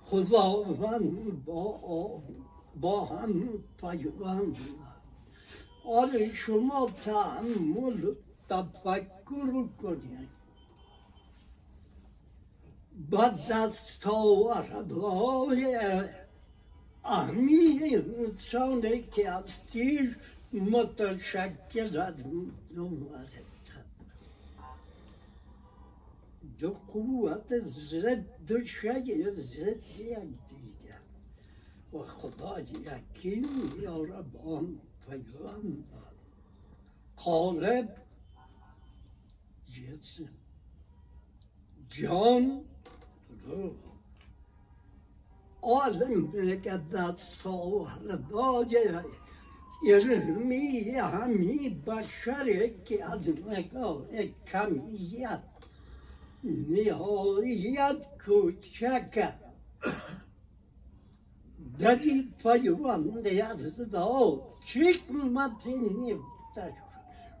[0.01, 2.21] خداوند با
[2.81, 3.33] با هم
[3.77, 4.57] پیوند
[5.85, 8.13] آره شما تعمل
[8.49, 10.30] تفکر کنید.
[13.09, 14.85] با دستاوردهای
[17.05, 20.17] امی انسانی که از تیر
[20.53, 22.15] متشکل از
[22.71, 23.51] نوارد
[26.59, 30.17] دو قوت ضد و شی ضد یک
[30.49, 31.01] دیگر.
[31.93, 33.45] و خدا یکی
[33.81, 35.83] یا رب آن پیغام
[37.17, 37.97] قالب
[39.67, 40.29] جسم
[41.89, 42.65] جان
[46.07, 48.79] میگه دست آوردای
[49.83, 54.05] علمی همی بشری که از نگاه
[54.47, 55.43] کمیت
[56.43, 59.33] نهایت کوچک
[61.79, 64.41] دری پیوند یزدا
[64.73, 66.73] حکمتی نیفتش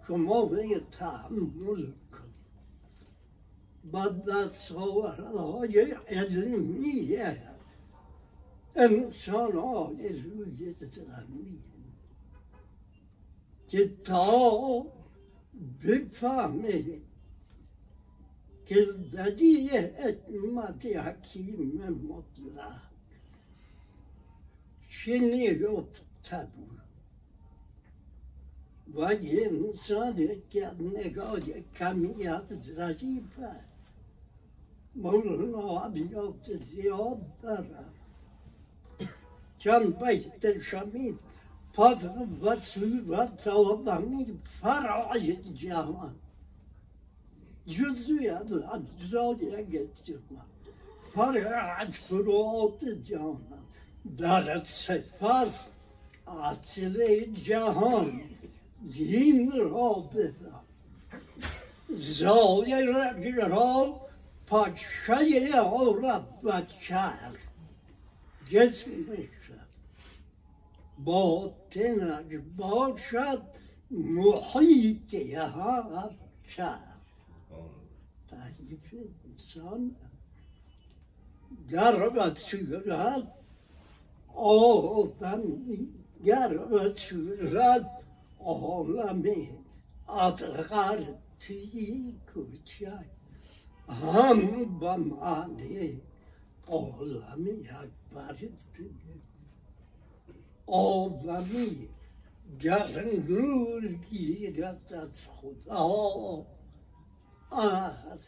[0.07, 1.91] شما به تحمل
[3.83, 7.17] با دستاوردهای علمی
[8.75, 11.63] انسان های روی زمین
[13.67, 14.85] که تا
[15.83, 17.01] بفهمید
[18.65, 22.81] که زدی حکمت حکیم مطلق
[24.89, 26.81] چنی رفته بود
[28.93, 31.39] و انسان که نگاه
[31.75, 33.70] کمیت ضعیفه
[34.95, 37.85] مولانا عبیات زیاد داره
[39.57, 41.19] چند بیت شمید
[41.75, 42.09] فضل
[42.43, 46.15] و صورت آدمی فرای جهان
[47.67, 50.41] جزوی از اجزای گشتم
[51.15, 53.37] فرای فروات جهان
[54.17, 55.67] در سپس
[56.27, 58.21] اصل جهان
[58.95, 59.51] این
[63.37, 64.10] را
[64.51, 67.39] پاچه عورت و چرخ.
[68.49, 69.51] جسمش
[71.03, 73.41] باطنش باشد
[73.91, 76.09] محیط هر
[76.55, 76.97] چرخ.
[78.29, 78.93] تعریف
[79.25, 79.95] انسان
[81.71, 83.27] در و صورت
[84.35, 85.89] آدمی
[86.25, 87.89] گر و صورت
[88.39, 89.49] عالمی
[90.09, 91.05] اصغر
[91.39, 93.10] توی کوچک.
[93.91, 96.01] هم به معنی
[96.67, 98.37] عالمی اکبر
[100.67, 101.89] آدمی
[102.59, 106.45] گر نور گیرد از خدا
[107.51, 108.19] از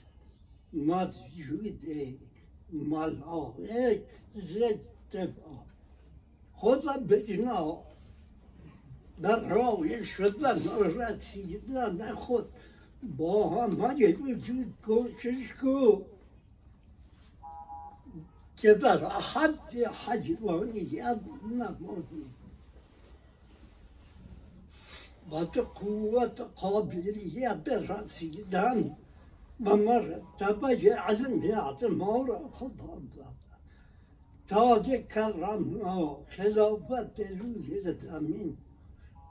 [0.74, 1.86] مسجود
[2.74, 4.02] ملائک
[4.36, 4.80] ضد
[6.54, 7.84] خود بجنا
[9.22, 12.50] در راه شدن رسیدن خود
[13.18, 16.02] با همه وجود کوشش کو
[18.58, 21.20] که در حد حیوانیت
[21.52, 22.26] نمانی
[25.32, 28.96] و تو قوت قابلیت رسیدن
[29.66, 33.34] و مرتبه علمیت ما را خدا داد
[34.48, 38.58] تاج کرمنا خلافت روی زمین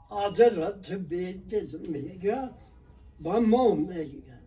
[0.09, 2.49] حضرت به دل میگه
[3.75, 4.39] میگه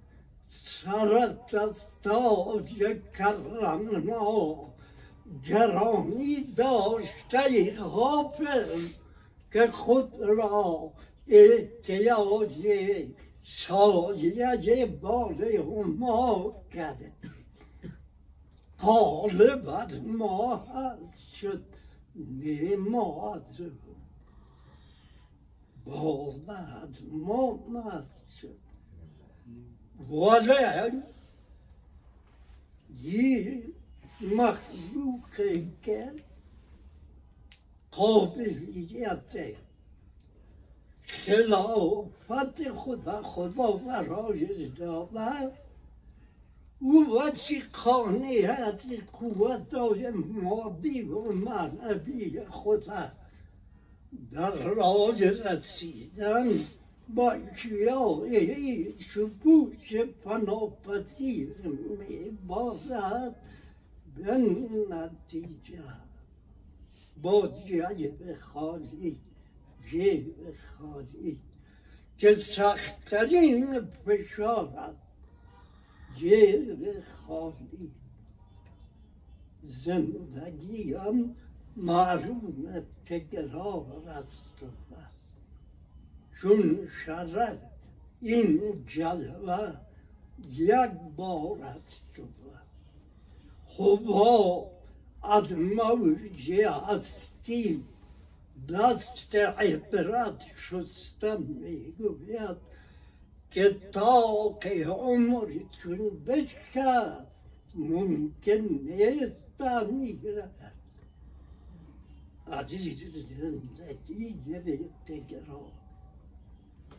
[0.49, 1.57] سرت
[2.03, 4.73] تاج کرمنا
[5.49, 8.89] گرامی داشته غافل
[9.53, 10.93] که خود را
[11.29, 12.67] احتیاج
[13.43, 17.13] سایه بال ما کرده
[18.79, 21.65] قالبت ما هست شد
[22.43, 23.61] نماز
[25.85, 28.66] باید ما مست شد
[30.11, 31.03] ولی
[33.03, 33.63] یه
[34.21, 35.21] مخلوق
[35.83, 36.13] که
[37.91, 39.57] قابلیت
[41.07, 45.53] خلافت خدا خدا برای داده
[46.81, 47.21] او
[47.73, 48.81] خانه از
[49.13, 53.13] قوت های مادی و معنوی خدا
[54.33, 56.47] در راه رسیدن
[57.15, 61.57] با اشیای شکوش پناپذیر
[61.99, 63.35] می بازد
[64.17, 64.39] به
[64.91, 65.83] نتیجه
[67.23, 69.19] با جیب خالی
[69.91, 70.35] جیب
[70.79, 71.39] خالی
[72.19, 74.97] که سختترین فشارت
[76.17, 77.91] جیب خالی
[79.63, 81.37] زندگیم
[81.77, 84.65] معلوم تکرار است
[86.43, 87.59] چون شرط
[88.21, 89.73] این جلوه
[90.51, 92.19] یک بار است.
[92.19, 92.67] و بس
[93.67, 94.67] خدا
[95.23, 97.85] از موج هستی
[98.69, 102.57] دست عبرت شستم می‌گوید
[103.51, 107.27] که تاق عمر چون بشکد
[107.75, 109.61] ممکن نیست
[109.91, 110.73] میگرد
[112.53, 114.35] عزیز زندگی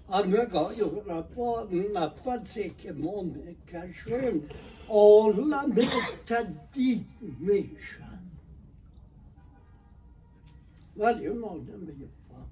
[0.07, 0.73] به تکرار همگاه
[1.07, 4.49] رفا نفسی که ما می‌کشیم
[4.89, 5.75] عالم
[6.27, 7.05] تدید
[7.39, 8.19] میشن
[10.97, 12.51] ولی ما نمیفهم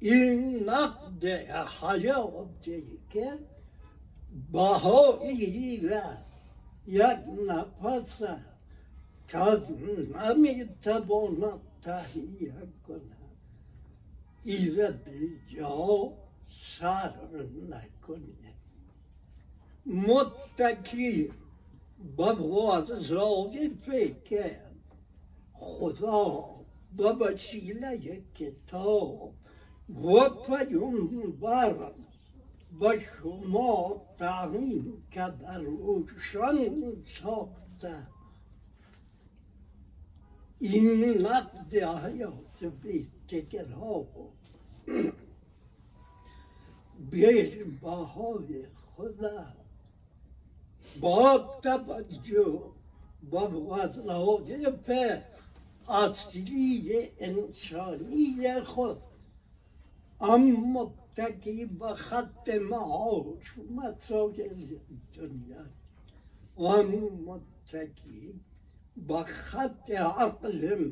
[0.00, 1.24] این نقد
[1.82, 3.38] حیاتی که
[4.52, 5.80] بهایی
[6.86, 7.18] یک
[7.48, 8.22] نفس
[9.28, 9.38] که
[10.16, 12.52] نمی‌تواند تهیه
[12.88, 13.11] کند ایره
[14.44, 16.12] به جا
[16.78, 17.12] سر
[17.70, 18.54] نکنه
[19.86, 21.30] متکی
[22.18, 24.60] وظایفه که
[25.52, 26.44] خدا
[26.96, 29.34] به وسیله کتاب
[29.88, 31.92] و پیامبر
[32.80, 38.06] به شما تعیین که در روشن ساخته
[40.58, 43.21] این نقد حیات بیتگر
[43.74, 44.06] ها
[47.10, 48.66] به بهای
[48.96, 49.46] خدا
[51.00, 52.60] با توجه
[53.30, 54.90] با وظایف
[55.88, 59.02] اصلی انسانی خود.
[60.20, 64.66] اما تکی به خط معاش مسائل
[65.16, 65.64] دنیا.
[66.56, 68.40] و متکی
[68.96, 70.90] به خط عقل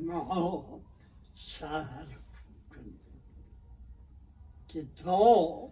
[1.34, 2.19] صرف کنیم
[4.72, 5.68] که تا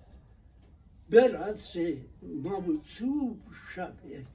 [1.10, 3.36] برسه موصوف
[3.74, 4.26] شده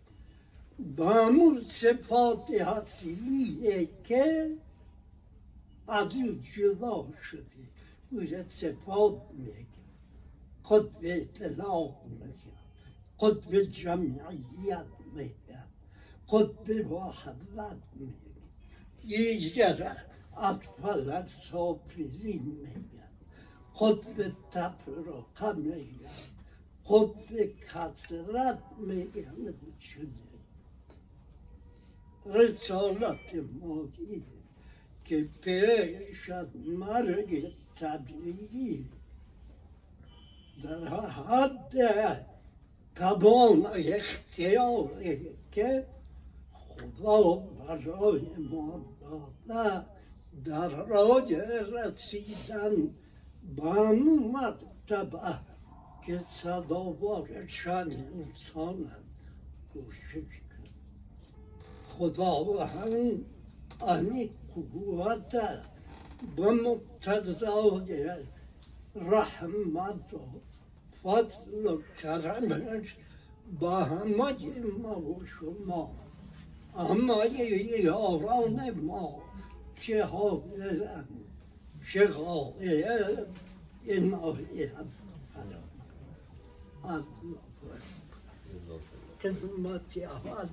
[0.95, 4.51] به همون صفات اصلیه که
[5.87, 7.43] از او جدا شده.
[8.11, 9.65] باید صفات میگه
[10.63, 12.33] خود به اطلاق میگه
[13.17, 14.85] خود به جمعیت
[15.15, 15.63] میگه
[16.25, 18.13] خود به وحدت میگه.
[19.05, 20.05] یه جره
[20.37, 20.57] از
[21.51, 23.02] صافری میگه.
[23.73, 26.09] خود به تفرقه میگه
[26.83, 29.27] خود به کسرت میگه
[29.79, 30.23] شده
[32.25, 33.87] رسالت ما
[35.05, 38.85] که پیش از مرگ طبیعی
[40.63, 42.25] در حد
[42.95, 45.85] توان اختیاری که
[46.51, 48.85] خدا برای ما
[49.47, 49.85] داده
[50.45, 52.89] در راه رسیدن
[53.55, 55.39] به مرتبه
[56.05, 58.91] که صداوار شن انسان
[59.73, 60.63] کوشش کن
[61.87, 63.25] خدا هم
[63.81, 65.35] امی قوت
[66.35, 68.09] به مقتضای
[68.95, 70.19] رحمت و
[71.03, 72.95] فضل و کرمش
[73.59, 75.95] با همه ما و شما
[76.77, 77.29] همه
[77.83, 79.23] یاران ما
[80.03, 81.07] حاضرن
[81.91, 83.27] چه غایب
[83.87, 84.71] عنایت
[85.33, 87.03] فرما
[89.21, 90.47] خدمت اول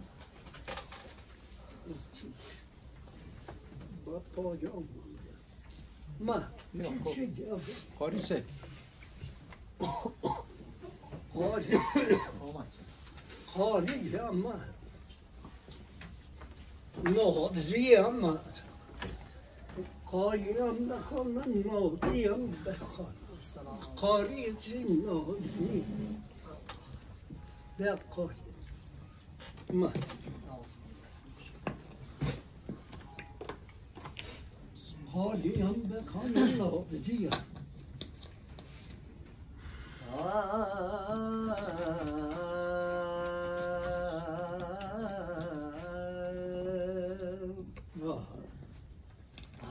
[4.05, 4.89] با پایان
[6.21, 6.43] ما
[7.15, 7.61] چی جواب
[7.99, 8.45] قاریسه
[11.35, 11.77] خالی
[12.41, 12.75] آمد
[13.47, 14.19] خالی
[20.13, 23.15] اما نازی اما خالی هم بخوان نازی هم بخوان
[23.97, 25.85] خالی چی نازی
[27.79, 28.35] بخوان
[29.73, 29.93] ما
[35.13, 37.41] خالی هم بخوان نازی هم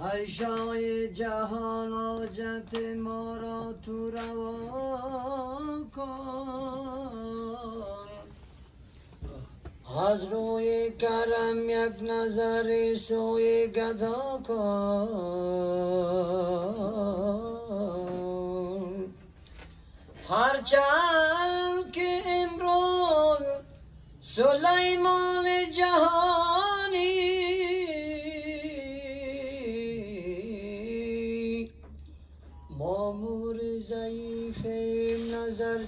[0.03, 5.59] هشای جهان آجت ما را تو روا
[5.95, 7.29] کن.
[10.09, 15.09] از روی کرم یک نظر سوی گدا کن.
[20.29, 23.45] هرچند که امروز
[24.23, 25.45] سلیمان
[25.77, 26.48] جهانی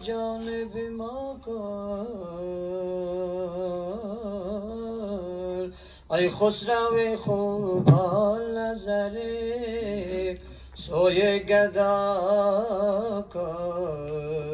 [0.04, 2.08] جانب ما کن
[6.12, 7.90] ای خسرو خوب
[8.56, 9.16] نظر
[10.76, 14.52] سوی گدا کن.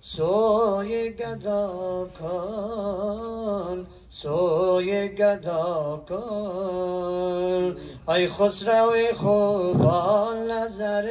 [0.00, 7.76] سوی گدا کن سوی گدا کن.
[8.08, 11.06] ای خسرو خوبان نظر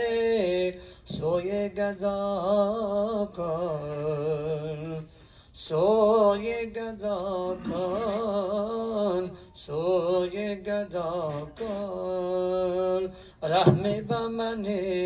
[1.05, 5.05] سوی گدا کن
[5.53, 13.13] سوی گدا کن سوی گدا کن.
[13.43, 14.65] رحم من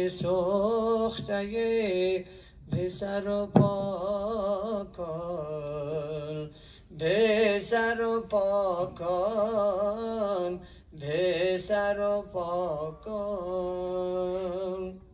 [0.09, 2.23] سخته
[3.27, 6.49] و پا کن
[6.97, 10.61] به سر و پا کن
[10.99, 15.08] به سر و پا کن.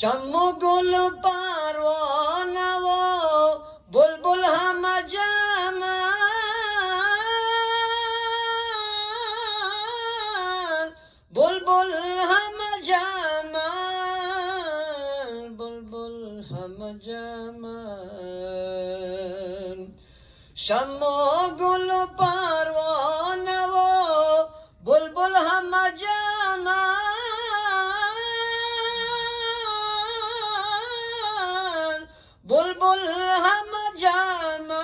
[0.00, 2.88] شم و گل و پروانه و
[3.92, 6.12] بلبل همه جمع
[11.34, 11.92] بلبل
[32.52, 33.06] بلبل
[33.42, 34.80] ہم جاما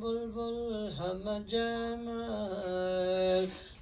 [0.00, 2.18] بلبل ہم جاما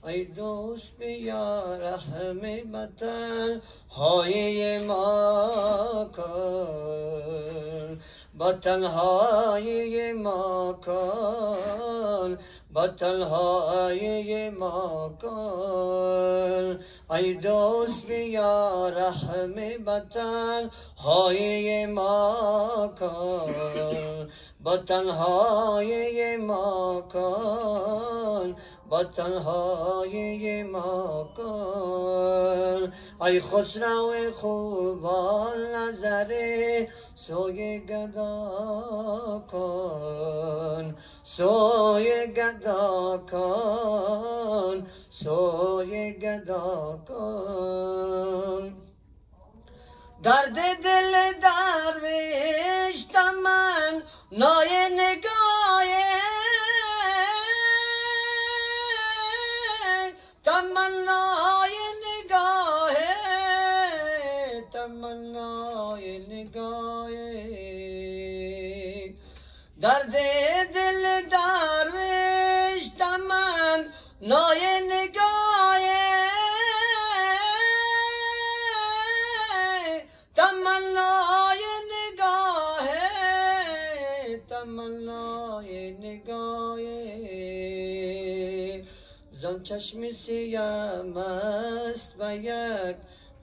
[0.02, 1.46] اے دوست یا
[1.80, 2.38] رحم
[2.70, 3.58] بطن
[3.98, 6.04] ہوئی یہ ماں
[8.34, 11.02] بطن ہوئی یہ ماں کا
[12.72, 15.36] بطن ہوئی یہ ماں کا
[17.10, 19.54] ای دوست بیا رحم
[19.86, 24.28] بطن های ما کن
[24.64, 28.56] بطن های ما کن
[28.88, 32.92] با تنهای ما کن.
[33.26, 36.34] ای خسرو خوبان نظر
[37.14, 40.94] سوی گدا کن
[41.24, 44.86] سوی گدا کن.
[45.22, 48.64] سوی گدا کن
[50.22, 54.02] درد دل درویش تمن
[54.32, 55.90] نای نگاه
[60.44, 61.27] تمنای
[89.68, 92.96] چشم سیم است و یک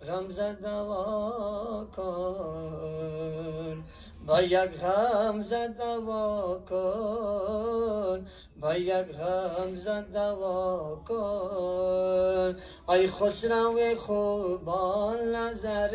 [0.07, 3.83] غمزه دوا کن
[4.27, 8.27] با یک غمزه دوا کن
[8.61, 12.55] با یک غمزه دوا کن
[12.89, 15.91] ای خسرو خوبان نظر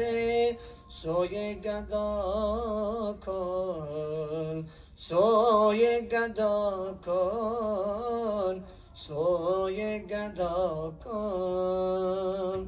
[0.91, 4.69] سوی گدا کن.
[4.97, 8.65] سوی گدا کن.
[9.07, 12.61] سوی گدا کن.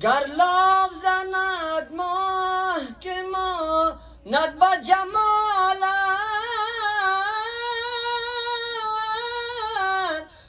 [0.00, 3.92] گر لاب زند ماه که ما
[4.26, 5.84] ند با جمالت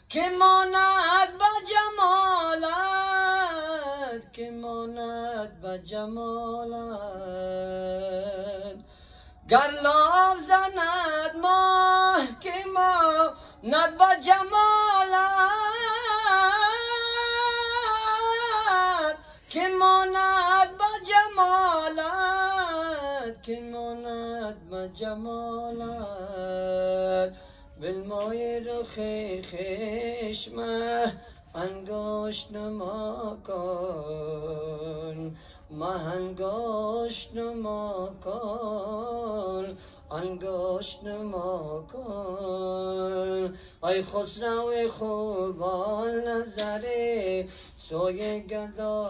[0.10, 2.64] که ماند با جمالت
[4.34, 7.16] که ماند با جمالت
[9.50, 11.85] گر لاب زند ماه
[13.66, 14.46] ند با جمالت
[19.50, 22.06] که ماند با جمالت
[23.44, 25.96] که ماند با جمالت
[27.82, 29.00] بالمای رخ
[29.42, 31.14] خشمه
[31.56, 35.38] انگشت نما کن.
[37.36, 39.78] نما کن.
[40.16, 43.58] انگشت نما کن.
[43.84, 47.48] ای خسرو خوبان نظره
[47.78, 49.10] سوی گدا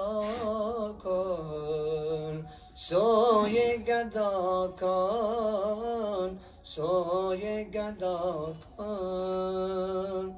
[1.03, 2.47] کن.
[2.76, 6.39] سوی گدا کن.
[6.64, 10.36] سوی گدا کن.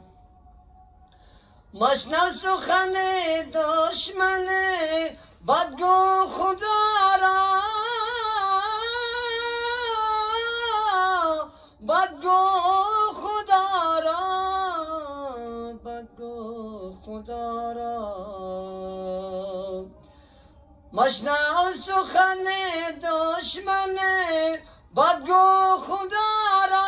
[1.74, 2.94] مشنو سخن
[3.54, 4.48] دشمن
[5.48, 6.80] بدگو خدا
[7.22, 7.77] را
[11.88, 12.40] بدگو
[13.22, 14.24] خدا را
[15.86, 17.98] بدگو خدا را.
[20.94, 22.46] مشنو سخن
[23.04, 23.96] دشمن
[24.98, 26.32] بدگو خدا
[26.72, 26.88] را.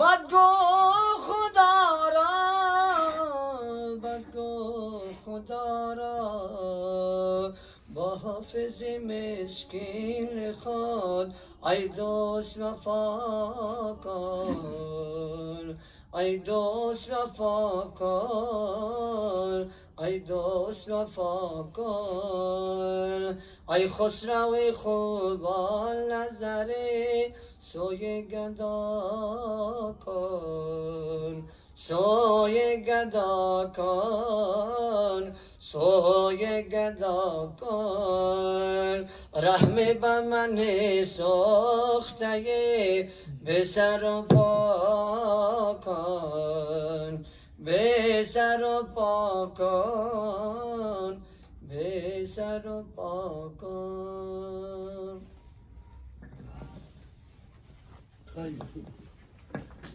[0.00, 0.48] بدگو
[1.26, 2.32] خدا را
[4.02, 6.55] بدگو خدا را.
[8.26, 11.34] حافظ مسکین خود
[11.66, 15.78] ای دوست وفا کن
[16.14, 31.48] ای دوست وفا کن ای دوست وفا کن ای خسرو خوبان نظره سوی گدا کن
[31.74, 35.34] سوی گدا کن.
[35.72, 40.56] سوی گدا کن رحم به من
[41.04, 42.32] سخته
[43.44, 47.24] به سر و پا کن
[47.58, 51.22] به سر و پا کن
[51.68, 55.20] به سر و پا کن.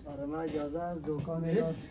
[0.05, 1.55] برای من اجازه از دکان.
[1.55, 1.87] راست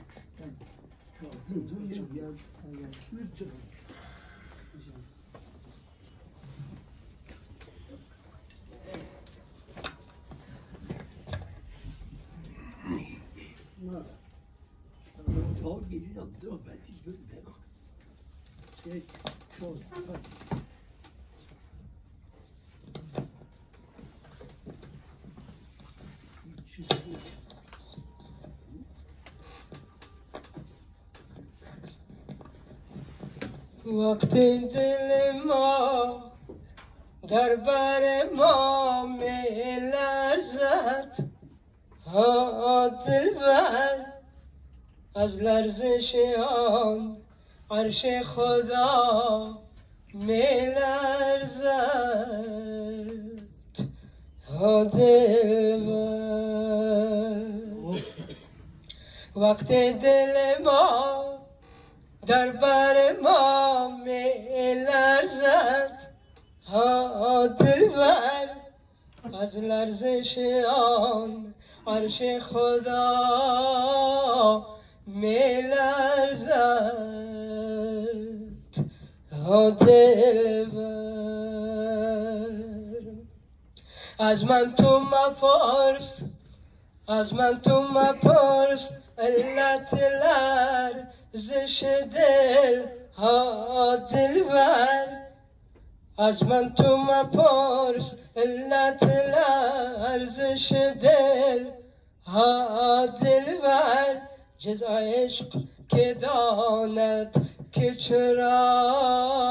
[13.81, 14.05] می‌تونم.
[15.29, 15.61] نه.
[15.63, 17.43] تا گیرم دو بدی بده.
[18.85, 19.03] سه،
[19.59, 20.25] چهار، پنج.
[26.73, 27.17] چیزی.
[33.87, 36.23] وقت دل ما
[37.29, 41.10] در بر ما می لرزد
[42.13, 44.07] ها دلبر
[45.15, 46.15] از لرزش
[46.49, 47.17] آن
[47.71, 49.59] عرش خدا
[50.15, 51.71] می لرزد.
[54.59, 56.01] ها دلبر
[59.37, 59.69] وقت
[60.03, 61.25] دل ما
[62.27, 65.91] در بر ما می لرزد.
[66.67, 68.49] ها دلبر
[69.41, 70.39] از لرزش
[70.69, 71.50] آن
[71.91, 73.17] عرش خدا
[75.07, 77.11] می لرزد
[79.47, 80.91] ها دلبر.
[84.19, 86.19] از من تو مپرس
[87.09, 89.95] از من تو مپرس علت
[91.35, 91.83] لرزش
[92.15, 92.83] دل
[93.17, 95.07] ها دلبر.
[96.19, 100.73] از من تو مپرس علت لرزش
[101.03, 101.80] دل
[102.31, 104.21] ها دلبر
[104.59, 105.47] جز عشق
[105.89, 109.51] که داند که چرا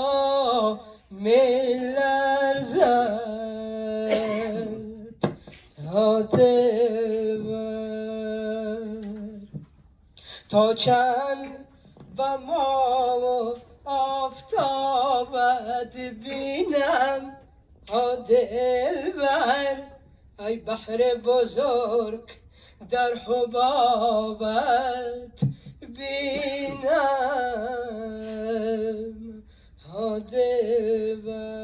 [1.12, 3.20] می لرزد؟
[5.92, 7.70] ها دلبر.
[10.50, 11.66] تا چند
[12.18, 13.56] به ما و
[13.90, 17.36] آفتابت بینم؟
[17.90, 19.78] ها دلبر
[20.40, 22.39] ای بحر بزرگ
[22.92, 24.60] در حبابت
[25.80, 26.90] بینم.
[29.94, 31.60] ها دلبر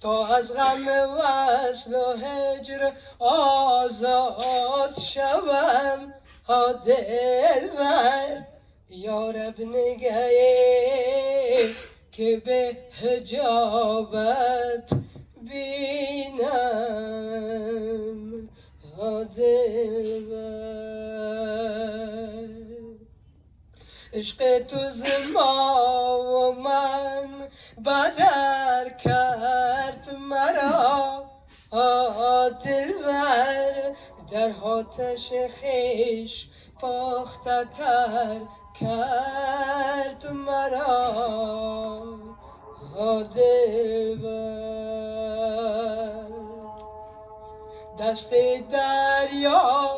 [0.00, 0.88] تا از غم
[1.18, 6.14] وصل و هجر آزاد شوم.
[6.48, 6.74] ها
[8.90, 10.30] یارب نگه
[12.12, 14.90] که به حجابت
[15.44, 17.34] بینم.
[19.36, 20.44] دلبر
[24.12, 27.48] عشق تو زما و من
[27.84, 31.24] بدر کرد مرا.
[31.70, 33.94] آه دلبر
[34.30, 35.30] در آتش
[35.60, 36.46] خیش
[36.80, 38.40] پاخته تر
[38.80, 41.14] کرد مرا.
[43.34, 44.73] دلبر.
[47.98, 48.30] دست
[48.72, 49.90] دریا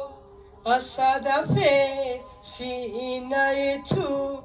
[0.66, 1.48] از صدف
[2.43, 4.39] سینه تو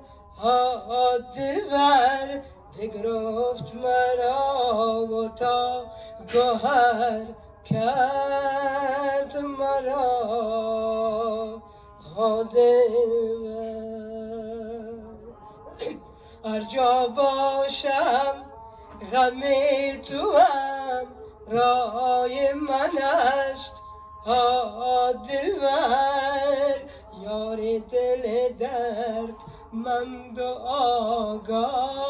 [1.35, 2.41] دلبر
[2.77, 5.85] بگرفت مرا و تا
[6.33, 7.25] گوهر
[7.65, 10.01] کرد مرا.
[12.15, 13.81] ها دلبر
[16.45, 18.35] هر جا باشم
[19.11, 19.41] غم
[20.01, 21.20] تو هم
[21.51, 23.75] رای من است.
[24.25, 26.77] ها دلبر
[27.23, 27.57] یار
[27.91, 29.35] دل درد
[29.73, 32.01] من و آگاه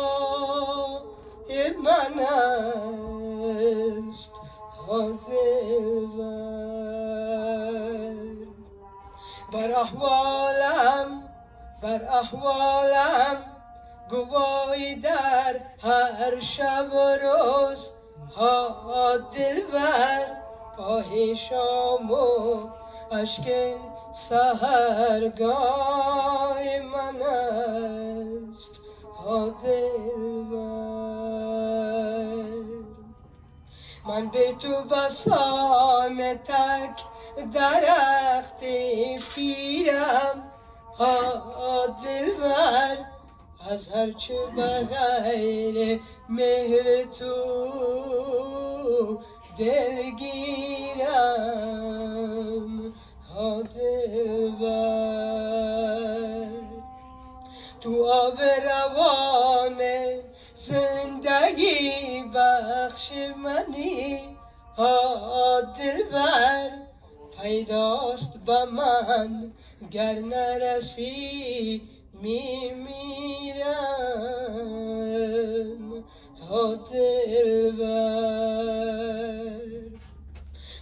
[1.83, 2.81] من است.
[4.87, 6.51] ها دلبر
[9.53, 11.29] بر احوالم
[11.81, 13.37] بر احوالم
[14.09, 17.89] گواهی در هر شب و روز
[18.35, 20.25] ها دلبر
[20.77, 22.69] آه شام و
[23.11, 23.73] اشک
[24.29, 25.79] سهرگاه
[26.79, 28.75] من است.
[29.17, 30.81] ها دلبر
[34.05, 37.03] من به تو بسان تک
[37.53, 38.59] درخت
[39.35, 40.51] پیرم.
[40.97, 42.97] ها دلبر
[43.69, 47.35] از هرچه بغیر مهر تو
[49.57, 51.21] دلگیرم
[53.63, 55.01] دلبر
[57.81, 59.81] تو آب روان
[60.55, 63.11] زندگی بخش
[63.43, 64.19] منی
[64.77, 66.69] ها دلبر
[67.41, 69.51] پیداست با من
[69.91, 71.81] گر نرسی
[72.21, 73.71] میمیرم.
[76.49, 78.41] ها دلبر.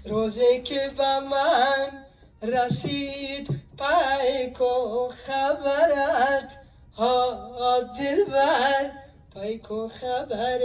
[0.05, 2.05] روزی که به من
[2.41, 3.47] رسید
[3.77, 6.57] پیک و خبرت.
[6.97, 8.91] ها دلبر.
[9.33, 10.59] پیک و خبر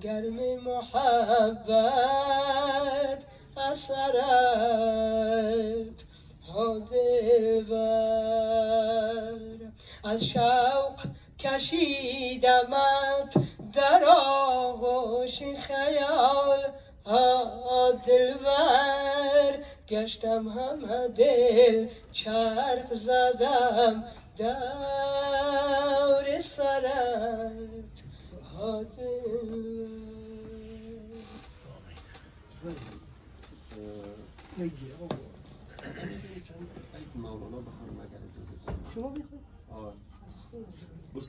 [0.00, 2.00] گرم محبت.
[3.56, 4.20] اثرت.
[6.48, 8.10] ها دلبر.
[10.04, 11.06] از شوق
[11.38, 13.34] کشیدمت
[13.72, 16.58] در آغوش خیال
[17.06, 24.04] ها دلبر گشتم همه دل چرخ زدم
[24.38, 27.52] دور سرت
[28.54, 29.90] ها دلبر
[34.58, 35.16] بگی آقا
[37.14, 38.94] مولانا بخوانم اگر اجازه بدید.
[38.94, 39.40] شما بخواید
[39.70, 39.92] آه.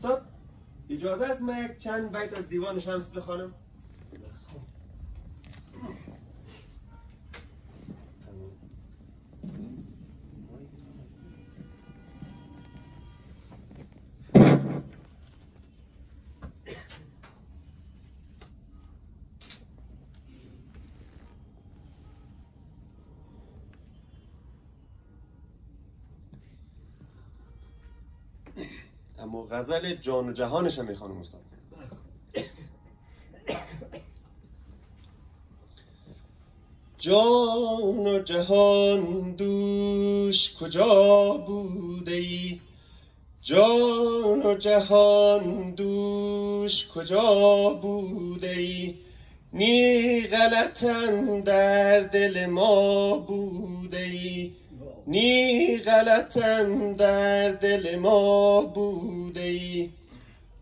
[0.02, 0.26] استاد
[0.90, 3.54] اجازه است من چند بیت از دیوان شمس بخوانم؟
[29.52, 31.42] غزل جان و جهانش هم می‌خوانم استاد
[37.00, 42.60] جان و جهان دوش کجا بوده ای؟
[43.42, 48.96] جان و جهان دوش کجا بوده ای؟
[49.54, 54.52] نی غلطم در دل ما بوده ای؟
[55.08, 59.90] نی غلطم در دل ما بوده ای.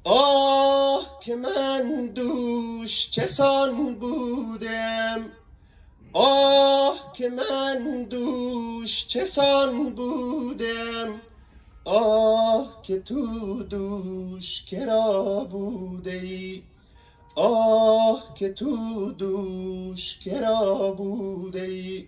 [0.03, 5.25] آه که من دوش چسان بودم.
[6.13, 11.21] آه که من دوش چسان بودم.
[11.85, 16.63] آه که تو دوش کرا بوده ای.
[17.35, 22.07] آه که تو دوش کرا بوده ای.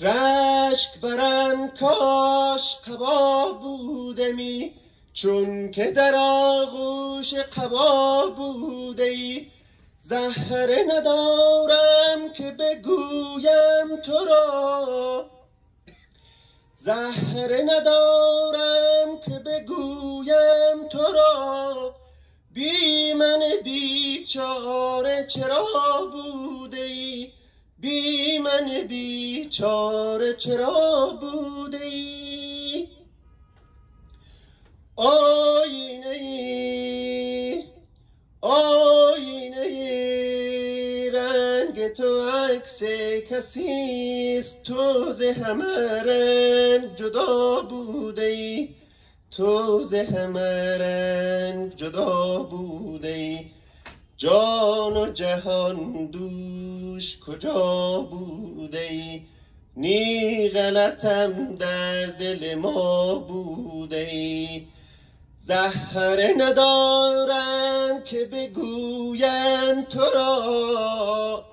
[0.00, 4.72] رشک برم کاش قبا بودمی
[5.12, 9.46] چون که در آغوش قبا بوده ای.
[10.02, 15.30] زهره ندارم که بگویم تو را.
[16.78, 21.94] زهره ندارم که بگویم تو را.
[22.52, 25.66] بی من بیچاره چرا
[26.12, 26.45] بوده ای
[27.86, 32.88] بی من بیچاره چرا بوده ای؟
[34.96, 37.64] آینه ای
[38.40, 42.82] آینه ای رنگ تو عکس
[43.30, 44.62] کسی است.
[44.62, 48.68] تو ز همه رنگ جدا بوده ای.
[49.30, 53.55] تو ز همه رنگ جدا بوده ای.
[54.18, 59.22] جان و جهان دوش کجا بوده ای؟
[59.76, 64.66] نی غلطم در دل ما بوده ای.
[65.46, 71.44] زهره ندارم که بگویم تو را.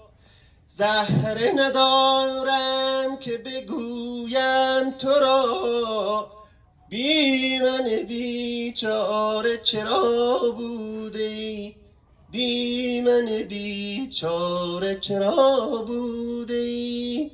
[0.69, 6.31] زهره ندارم که بگویم تو را.
[6.89, 11.82] بی من بیچاره چرا بوده ای؟
[12.33, 17.31] بی من بیچاره چرا بوده ای؟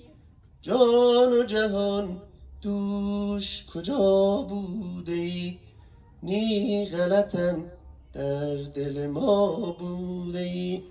[0.61, 2.21] جان و جهان
[2.61, 5.57] دوش کجا بوده ای؟
[6.23, 7.65] نی غلطم
[8.13, 10.83] در دل ما بوده ای.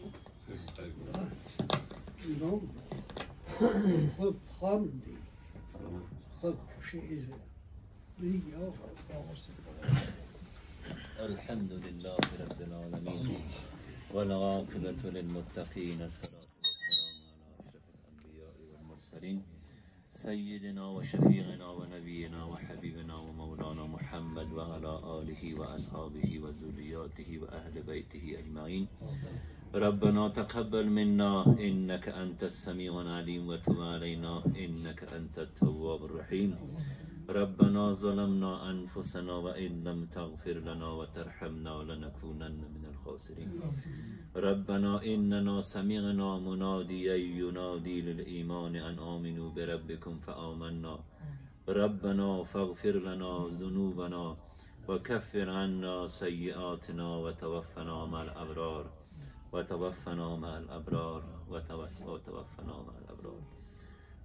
[4.19, 5.17] خب خواندی
[6.43, 6.55] خب
[6.93, 7.25] شعر
[8.21, 8.89] بگی آقا
[11.21, 13.37] الحمد لله رب العالمين
[14.15, 16.01] والعاقبة للمتقين.
[16.03, 19.43] الصلاة والسلام على أشرف الأنبياء والمرسلين.
[20.11, 28.87] سيدنا وشفيعنا ونبينا وحبيبنا ومولانا محمد وعلى آله وأصحابه وذرياته وأهل بيته أجمعين.
[29.75, 36.57] ربنا تقبل منا إنك أنت السميع العليم وتب علينا إنك أنت التواب الرحيم.
[37.29, 43.61] ربنا ظلمنا أنفسنا وإن لم تغفر لنا وترحمنا لنكونن من الخاسرين.
[44.37, 50.99] ربنا إننا سمعنا مناديا ينادي للإيمان أن آمنوا بربكم فآمنا.
[51.69, 54.37] ربنا فاغفر لنا ذنوبنا
[54.89, 58.91] وكفر عنا سيئاتنا وتوفنا مع الأبرار.
[59.53, 61.23] وتوفنا مع الأبرار.
[61.51, 63.58] وتوف- وتوفنا مع الأبرار.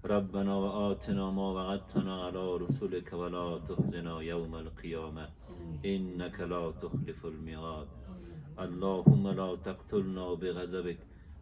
[0.05, 5.29] ربنا وآتنا ما وعدتنا على رسلك ولا تخزنا يوم القيامة.
[5.85, 7.87] إنك لا تخلف الميعاد.
[8.59, 10.97] اللهم لا تقتلنا بغضبك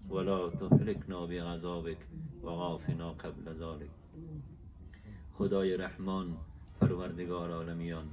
[0.09, 2.07] ولا تهلكنا بعذابك
[2.43, 3.89] وعافنا قبل ذلك.
[5.37, 6.37] خدای رحمان
[6.81, 8.07] پروردگار عالمیان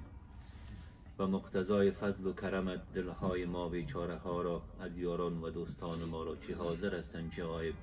[1.18, 6.24] و مقتضای فضل و کرمت دلهای ما بیچاره ها را از یاران و دوستان ما
[6.24, 7.74] را چه حاضر هستند چه غایب؟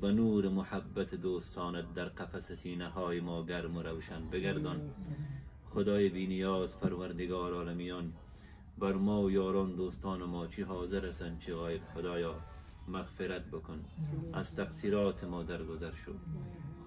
[0.00, 4.80] به نور محبت دوستانت در قفس سینه های ما گرم و روشن بگردان.
[5.70, 8.12] خدای بینیاز پروردگار عالمیان
[8.78, 12.34] بر ما و یاران دوستان ما چی حاضر هستند؟ چی غایب؟ خدایا
[12.88, 13.84] مغفرت بکن.
[14.32, 16.12] از تقصیرات ما درگذر شو.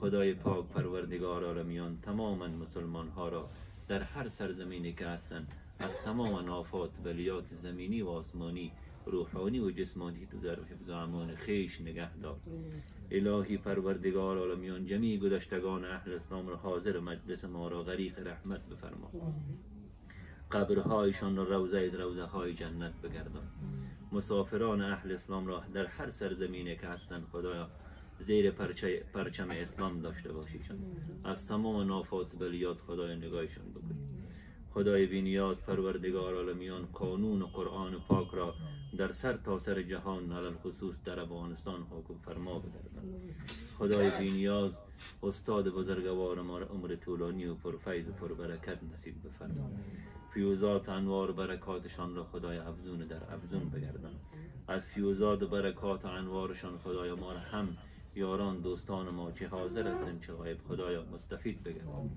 [0.01, 3.49] خدای پاک پروردگار عالمیان تماما مسلمان ها را
[3.87, 5.47] در هر سرزمینی که هستند
[5.79, 8.71] از تمام آفات بلیات زمینی و آسمانی
[9.05, 12.39] روحانی و جسمانی تو در حفظ امان خیش نگه دار.
[13.11, 19.11] الهی پروردگار عالمیان جمیع گذشتگان اهل اسلام را حاضر مجلس ما را غریق رحمت بفرما.
[20.51, 23.47] قبرهایشان را روزه از روزه های جنت بگردان.
[24.11, 27.69] مسافران اهل اسلام را در هر سرزمینی که هستند خدایا
[28.19, 30.77] زیر پرچه پرچم اسلام داشته باشیشان.
[31.23, 33.99] از تمام نافات بلیات خدای نگاهشان بکنی
[34.73, 38.55] خدای بینیاز پروردگار عالمیان قانون و قرآن پاک را
[38.97, 43.07] در سر تا سر جهان علل خصوص در افغانستان حکم فرما بگردن
[43.77, 44.79] خدای بینیاز
[45.23, 49.69] استاد بزرگوار ما را عمر طولانی و پرفیض و پربرکت نصیب بفرما.
[50.33, 54.15] فیوزات انوار برکاتشان را خدای افزون در افزون بگردان
[54.67, 57.77] از فیوزات و برکات انوارشان خدای ما را هم
[58.15, 62.09] یاران دوستان ما چه حاضر هستند چه غایب خدایا مستفید بگردان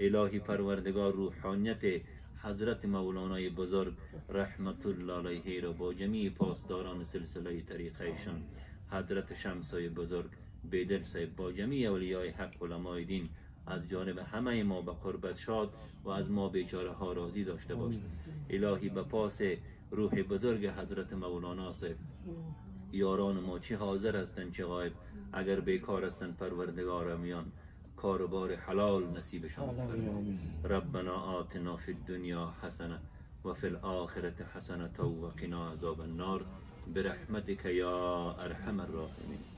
[0.00, 2.02] الهی پروردگار روحانیت
[2.42, 3.94] حضرت مولانای بزرگ
[4.28, 8.42] رحمت الله علیه را با جمیع پاسداران سلسله طریقهشان
[8.90, 10.30] حضرت شمسای بزرگ
[10.70, 13.28] بیدل صاحب با جمیع اولیای حق علمای دین
[13.66, 15.72] از جانب همه ما به قربت شاد
[16.04, 17.94] و از ما بیچاره ها راضی داشته باش
[18.50, 19.40] الهی به پاس
[19.90, 21.96] روح بزرگ حضرت مولانا صاحب.
[22.92, 24.92] یاران ما چه حاضر هستند چه غایب؟
[25.32, 27.52] اگر بیکار هستند پروردگار میان.
[27.96, 29.68] کار و بار حلال نصیبشان.
[30.64, 32.98] ربنا آتنا فی الدنیا حسنه
[33.44, 36.44] و فی الآخرة حسنة و قنا عذاب النار.
[36.94, 39.51] برحمتك یا ارحم الراحمین.